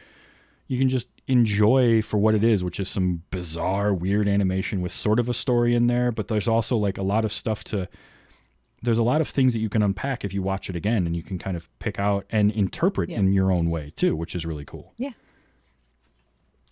[0.69, 4.93] you can just enjoy for what it is, which is some bizarre, weird animation with
[4.93, 6.11] sort of a story in there.
[6.11, 7.89] But there's also like a lot of stuff to.
[8.85, 11.15] There's a lot of things that you can unpack if you watch it again, and
[11.15, 14.45] you can kind of pick out and interpret in your own way too, which is
[14.45, 14.93] really cool.
[14.99, 15.13] yeah.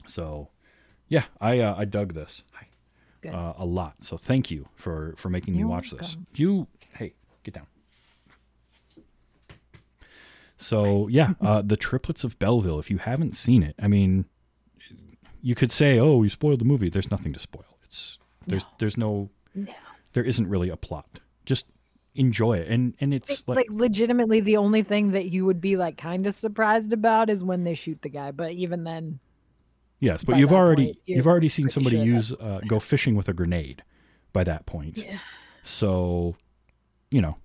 [0.06, 0.48] So,
[1.08, 2.44] yeah, I uh, I dug this
[3.28, 4.02] uh, a lot.
[4.02, 6.16] So thank you for for making me You're watch this.
[6.34, 7.66] You hey, get down.
[10.60, 12.78] So yeah, uh, the triplets of Belleville.
[12.78, 14.26] If you haven't seen it, I mean,
[15.42, 17.78] you could say, "Oh, you spoiled the movie." There's nothing to spoil.
[17.84, 19.72] It's there's there's no No.
[20.12, 21.20] there isn't really a plot.
[21.44, 21.72] Just
[22.14, 25.76] enjoy it, and and it's like, like, legitimately the only thing that you would be
[25.76, 29.20] like kind of surprised about is when they shoot the guy but even then
[30.00, 33.28] yes, but you've already point, you've already seen somebody sure use uh, go fishing with
[33.28, 33.82] a grenade
[34.32, 34.98] by that point.
[34.98, 35.18] Yeah.
[35.62, 36.36] So,
[37.10, 37.36] you know,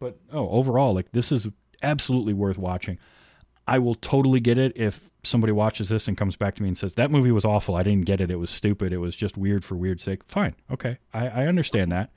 [0.00, 1.46] but oh, overall, like this is
[1.84, 2.98] absolutely worth watching.
[3.66, 6.76] I will totally get it if somebody watches this and comes back to me and
[6.76, 7.76] says that movie was awful.
[7.76, 8.30] I didn't get it.
[8.30, 8.92] It was stupid.
[8.92, 10.20] It was just weird for weird sake.
[10.28, 12.10] Fine, okay, I, I understand that.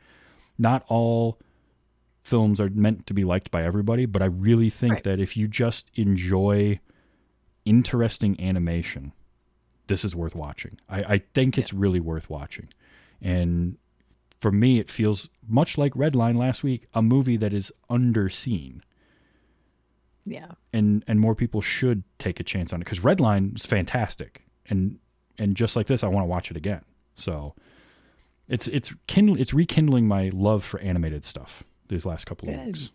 [0.58, 1.40] Not all
[2.24, 5.04] films are meant to be liked by everybody, but I really think Right.
[5.06, 6.80] that if you just enjoy
[7.64, 9.14] interesting animation,
[9.88, 10.78] this is worth watching.
[10.90, 12.68] I, I think it's really worth watching.
[13.22, 13.78] And
[14.42, 18.82] for me, it feels much like Redline last week, a movie that is underseen.
[20.28, 24.44] Yeah And and more people should take a chance on it because Redline is fantastic,
[24.70, 25.00] and
[25.38, 26.84] and just like this, I want to watch it again.
[27.16, 27.56] So
[28.48, 32.92] it's it's kindle it's rekindling my love for animated stuff these last couple of weeks.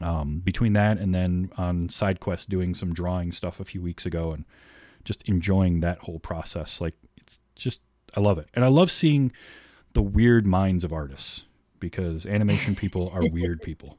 [0.00, 4.06] Um, between that and then on side quest doing some drawing stuff a few weeks
[4.06, 4.44] ago and
[5.04, 7.80] just enjoying that whole process, like it's just
[8.14, 9.32] I love it, and I love seeing
[9.94, 11.46] the weird minds of artists
[11.80, 13.98] because animation people are weird people.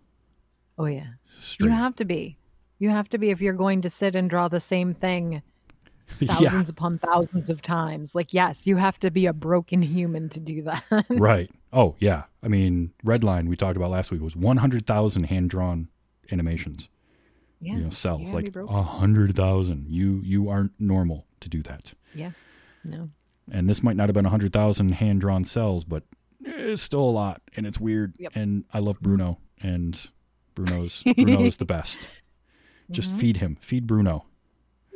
[0.79, 1.07] Oh yeah
[1.39, 2.37] Straight you have to be
[2.79, 5.41] you have to be if you're going to sit and draw the same thing
[6.19, 10.27] yeah, thousands upon thousands of times like yes you have to be a broken human
[10.29, 11.51] to do that right.
[11.71, 12.23] Oh yeah.
[12.41, 15.87] I mean, Redline we talked about last week was one hundred thousand hand drawn
[16.31, 16.89] animations.
[17.61, 19.85] yeah You know, cells like a hundred thousand.
[19.87, 21.93] You you aren't normal to do that.
[22.15, 22.31] yeah
[22.83, 23.09] no
[23.51, 26.03] And this might not have been a hundred thousand hand drawn cells, but
[26.43, 28.15] it's still a lot, and it's weird.
[28.17, 28.31] Yep.
[28.35, 30.09] And I love Bruno, and
[30.65, 32.07] Bruno's Bruno's the best.
[32.91, 33.19] Just Mm-hmm.
[33.19, 34.25] feed him, feed Bruno,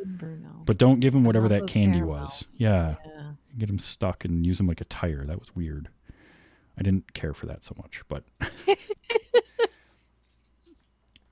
[0.04, 2.46] bruno but don't give him whatever that candy was.
[2.58, 5.26] Yeah, yeah get him stuck and use him like a tire.
[5.26, 5.90] That was weird.
[6.78, 8.24] I didn't care for that so much, but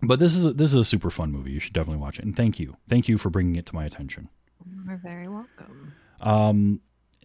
[0.04, 1.52] but this is a, this is a super fun movie.
[1.52, 2.26] You should definitely watch it.
[2.26, 4.30] And thank you, thank you for bringing it to my attention.
[4.86, 6.82] you're very welcome Um,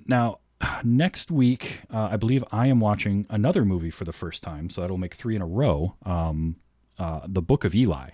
[0.07, 0.38] now
[0.84, 4.80] next week, uh, I believe I am watching another movie for the first time, so
[4.80, 5.94] that'll make three in a row.
[6.04, 6.57] Um,
[6.99, 8.11] uh, the Book of Eli,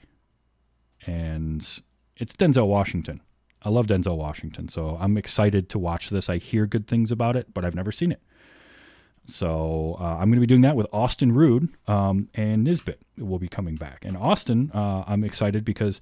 [1.07, 1.61] and
[2.17, 3.21] it's Denzel Washington.
[3.63, 6.29] I love Denzel Washington, so I'm excited to watch this.
[6.29, 8.21] I hear good things about it, but I've never seen it.
[9.27, 13.39] So uh, I'm going to be doing that with Austin Rude um, and Nisbet will
[13.39, 14.05] be coming back.
[14.05, 16.01] And Austin, uh, I'm excited because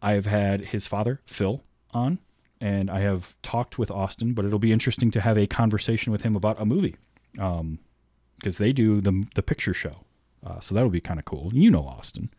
[0.00, 2.20] I've had his father Phil on,
[2.60, 4.34] and I have talked with Austin.
[4.34, 6.94] But it'll be interesting to have a conversation with him about a movie,
[7.32, 10.04] because they do the the picture show.
[10.44, 11.50] Uh, so that'll be kind of cool.
[11.54, 12.30] You know Austin.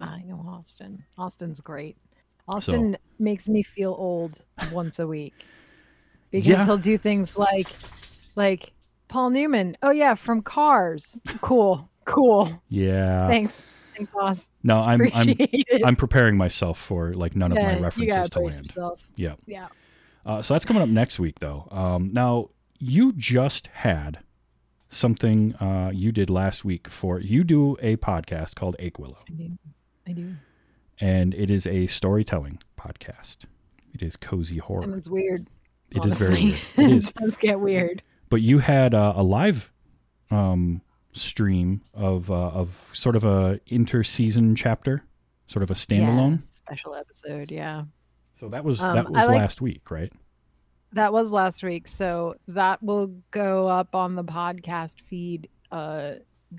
[0.00, 1.04] I know Austin.
[1.18, 1.96] Austin's great.
[2.48, 5.34] Austin makes me feel old once a week
[6.30, 6.64] because Yeah.
[6.64, 7.66] he'll do things like,
[8.36, 8.72] like
[9.08, 9.76] Paul Newman.
[9.82, 11.16] Oh yeah, from Cars.
[11.40, 12.62] Cool, cool.
[12.68, 13.26] Yeah.
[13.28, 14.46] Thanks, thanks, Austin.
[14.62, 15.82] no, I'm I'm it.
[15.84, 18.66] I'm preparing myself for like none of my references gotta land.
[18.66, 19.00] yourself.
[19.16, 19.34] Yeah.
[19.46, 19.68] Yeah.
[20.24, 21.66] Uh, so that's coming up next week, though.
[21.70, 24.18] Um, now, you just had
[24.90, 29.32] something uh, you did last week for you do a podcast called Ache Willow, I
[29.32, 29.50] do.
[30.08, 30.34] I do.
[31.00, 33.44] and it is a storytelling podcast.
[33.94, 34.96] It is cozy And horror.
[34.96, 35.40] it's weird.
[35.92, 36.58] It is very weird.
[36.76, 37.08] It is.
[37.10, 38.02] it does get weird.
[38.28, 39.72] But you had uh, a live
[40.30, 40.82] um,
[41.12, 45.04] stream of uh, of sort of a interseason chapter,
[45.48, 46.38] sort of a standalone.
[46.40, 47.50] Yeah, special episode.
[47.50, 47.84] Yeah.
[48.36, 50.12] So that was Um, that was like- last week, right?
[50.92, 51.88] That was last week.
[51.88, 56.14] So that will go up on the podcast feed, uh,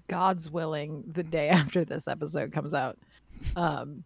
[0.08, 2.98] God's willing, the day after this episode comes out.
[3.56, 4.04] Um,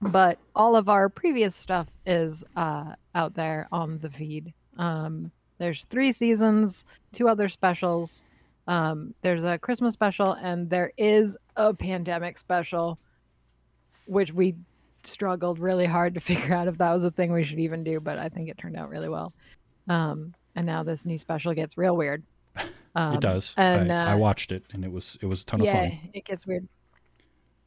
[0.00, 4.52] but all of our previous stuff is uh, out there on the feed.
[4.76, 8.22] Um, there's three seasons, two other specials.
[8.66, 12.98] Um, there's a Christmas special, and there is a pandemic special,
[14.06, 14.54] which we
[15.06, 18.00] struggled really hard to figure out if that was a thing we should even do,
[18.00, 19.32] but I think it turned out really well.
[19.88, 22.22] Um, and now this new special gets real weird.
[22.94, 23.52] Um, it does.
[23.58, 25.90] And I, uh, I watched it, and it was it was a ton of yeah,
[25.90, 25.98] fun.
[26.14, 26.66] it gets weird.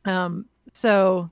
[0.06, 1.30] Um, so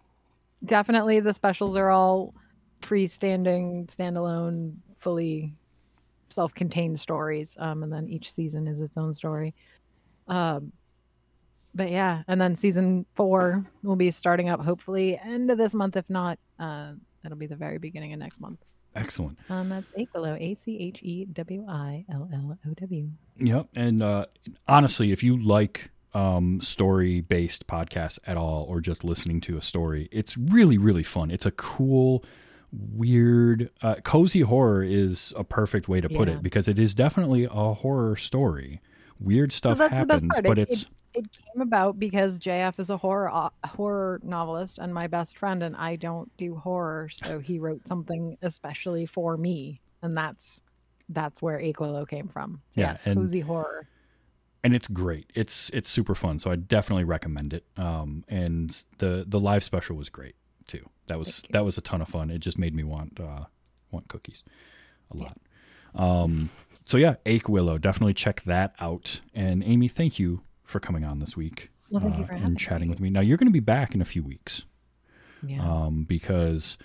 [0.63, 2.35] definitely the specials are all
[2.81, 5.53] freestanding, standalone, fully
[6.29, 7.57] self-contained stories.
[7.59, 9.55] Um, and then each season is its own story.
[10.27, 10.71] Um,
[11.77, 15.95] but yeah, and then season four will be starting up hopefully end of this month.
[15.95, 18.59] If not, uh, it'll be the very beginning of next month.
[18.95, 19.37] Excellent.
[19.49, 23.09] Um, that's Achewillow, A C H E W I L L O W.
[23.37, 23.67] Yep.
[23.75, 24.25] And uh,
[24.67, 29.61] honestly, if you like um, story based podcasts at all, or just listening to a
[29.61, 31.29] story, it's really, really fun.
[31.29, 32.25] It's a cool,
[32.71, 36.35] weird, uh, cozy horror is a perfect way to put Yeah.
[36.35, 38.81] it because it is definitely a horror story.
[39.19, 40.83] Weird stuff so that's the best happens, but it's.
[40.83, 40.87] it,
[41.17, 45.63] it came about because JF is a horror au- horror novelist and my best friend,
[45.63, 50.63] and I don't do horror, so he wrote something especially for me, and that's
[51.09, 52.61] that's where Achewillow came from.
[52.75, 53.87] So Yeah, yeah, and- cozy horror.
[54.63, 55.29] and it's great.
[55.35, 57.65] It's it's super fun, so I definitely recommend it.
[57.77, 60.35] Um, and the the live special was great
[60.67, 60.89] too.
[61.07, 62.29] That was that was a ton of fun.
[62.29, 63.45] It just made me want uh,
[63.91, 64.43] want cookies
[65.11, 65.37] a lot.
[65.95, 66.49] Um,
[66.83, 69.21] so yeah, Achewillow, definitely check that out.
[69.33, 72.57] And Amy, thank you for coming on this week Well, thank you uh, for and
[72.59, 73.09] chatting with me.
[73.09, 74.65] Now you're going to be back in a few weeks
[75.41, 75.61] Yeah.
[75.67, 76.77] um, because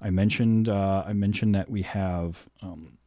[0.00, 2.98] I mentioned uh, I mentioned that we have um,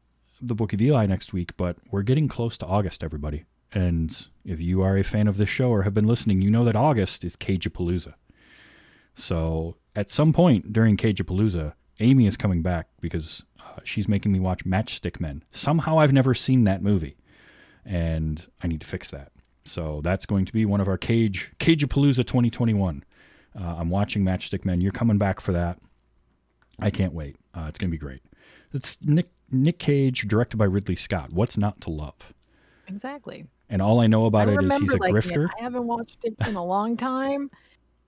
[0.42, 3.46] the Book of Eli next week, but we're getting close to August, everybody.
[3.72, 6.64] And if you are a fan of this show or have been listening, you know
[6.66, 8.14] that August is Cagepalooza.
[9.16, 14.40] So at some point during Cagepalooza, Amy is coming back because uh, she's making me
[14.40, 15.44] watch Matchstick Men.
[15.52, 17.18] Somehow I've never seen that movie,
[17.86, 19.32] and I need to fix that.
[19.66, 23.03] So that's going to be one of our Cage Cage Palooza 2021.
[23.59, 24.82] Uh, I'm watching Matchstick Men.
[24.82, 25.80] You're coming back for that.
[26.80, 27.38] I can't wait.
[27.53, 28.22] Uh, it's going to be great.
[28.74, 31.32] It's Nick Nick Cage, directed by Ridley Scott.
[31.32, 32.34] What's not to love?
[32.88, 33.45] exactly.
[33.70, 35.45] And all I know about I it is he's a grifter.
[35.45, 35.51] It.
[35.59, 37.49] I haven't watched it in a long time,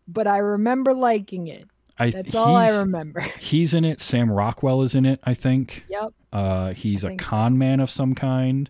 [0.08, 1.68] but I remember liking it.
[1.98, 3.22] I, That's all I remember.
[3.40, 4.02] He's in it.
[4.02, 5.22] Sam Rockwell is in it.
[5.24, 5.86] I think.
[5.90, 6.14] yep.
[6.34, 7.28] Uh, he's a think so.
[7.28, 8.70] con man of some kind.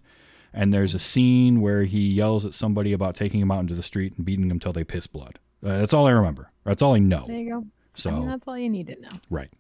[0.58, 3.84] And there's a scene where he yells at somebody about taking him out into the
[3.84, 5.38] street and beating them till they piss blood.
[5.62, 6.50] Uh, that's all I remember.
[6.64, 7.26] That's all I know.
[7.28, 7.66] There you go.
[7.94, 9.10] So I mean, that's all you need to know.
[9.30, 9.52] right,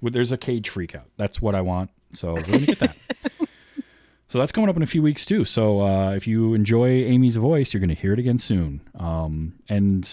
[0.00, 1.08] well, there's a cage freak out.
[1.16, 1.90] That's what I want.
[2.12, 2.96] So we're gonna get that.
[4.28, 5.44] so that's coming up in a few weeks too.
[5.44, 8.80] So uh, if you enjoy Amy's voice, you're gonna hear it again soon.
[8.94, 10.08] Um, and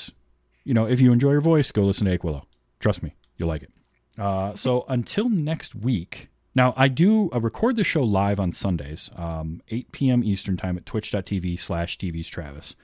[0.63, 2.43] you know, if you enjoy her voice, go listen to Achewillow.
[2.79, 3.71] Trust me, you'll like it.
[4.17, 6.29] Uh, so until next week.
[6.55, 10.23] Now I do uh, record the show live on Sundays, um, 8 p.m.
[10.23, 12.75] Eastern time at twitch.tv slash TV's Travis.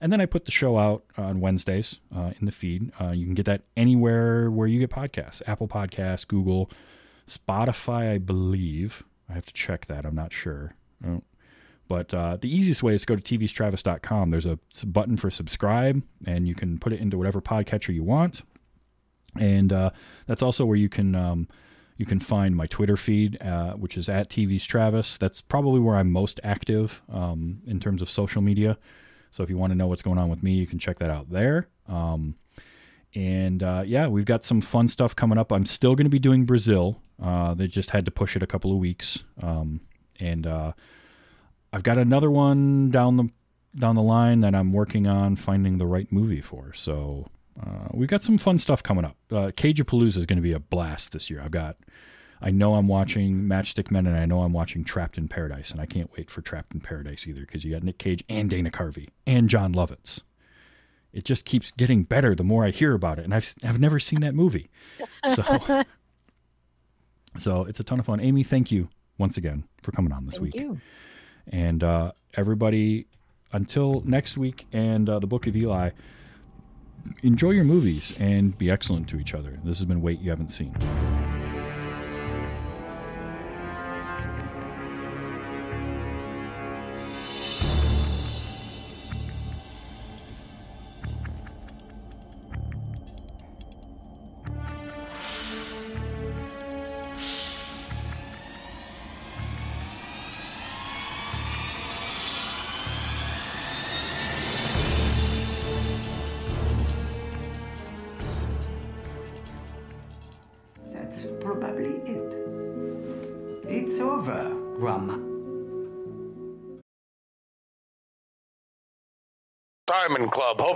[0.00, 2.90] And then I put the show out on Wednesdays uh, in the feed.
[3.00, 6.70] Uh, you can get that anywhere where you get podcasts Apple Podcasts, Google,
[7.28, 9.04] Spotify, I believe.
[9.28, 10.04] I have to check that.
[10.04, 10.74] I'm not sure.
[11.06, 11.22] Oh.
[11.88, 14.30] But uh, the easiest way is to go to tvstravis.com.
[14.30, 18.42] There's a button for subscribe, and you can put it into whatever podcatcher you want.
[19.38, 19.90] And uh,
[20.26, 21.48] that's also where you can um,
[22.02, 25.16] you can find my Twitter feed, uh, which is at TV's Travis.
[25.18, 28.76] That's probably where I'm most active um, in terms of social media.
[29.30, 31.10] So if you want to know what's going on with me, you can check that
[31.10, 31.68] out there.
[31.86, 32.34] Um,
[33.14, 35.52] and uh, yeah, we've got some fun stuff coming up.
[35.52, 37.00] I'm still going to be doing Brazil.
[37.22, 39.22] Uh, they just had to push it a couple of weeks.
[39.40, 39.82] Um,
[40.18, 40.72] and uh,
[41.72, 43.28] I've got another one down the
[43.78, 46.72] down the line that I'm working on finding the right movie for.
[46.74, 47.28] So
[47.60, 49.16] uh, we got some fun stuff coming up.
[49.30, 51.40] Uh, Cagepalooza is going to be a blast this year.
[51.42, 51.76] I've got,
[52.40, 55.80] I know I'm watching Matchstick Men, and I know I'm watching Trapped in Paradise, and
[55.80, 58.70] I can't wait for Trapped in Paradise either because you got Nick Cage and Dana
[58.70, 60.20] Carvey and Jon Lovitz.
[61.12, 63.98] It just keeps getting better the more I hear about it, and I've I've never
[63.98, 64.70] seen that movie,
[65.34, 65.84] so
[67.38, 68.18] so it's a ton of fun.
[68.18, 68.88] Amy, thank you
[69.18, 70.62] once again for coming on this Thank week.
[70.62, 70.80] you.
[71.48, 73.06] And uh, everybody,
[73.52, 75.90] until next week and uh, the Book of Eli,
[77.22, 79.58] enjoy your movies and be excellent to each other.
[79.64, 80.74] This has been Wait You Haven't Seen.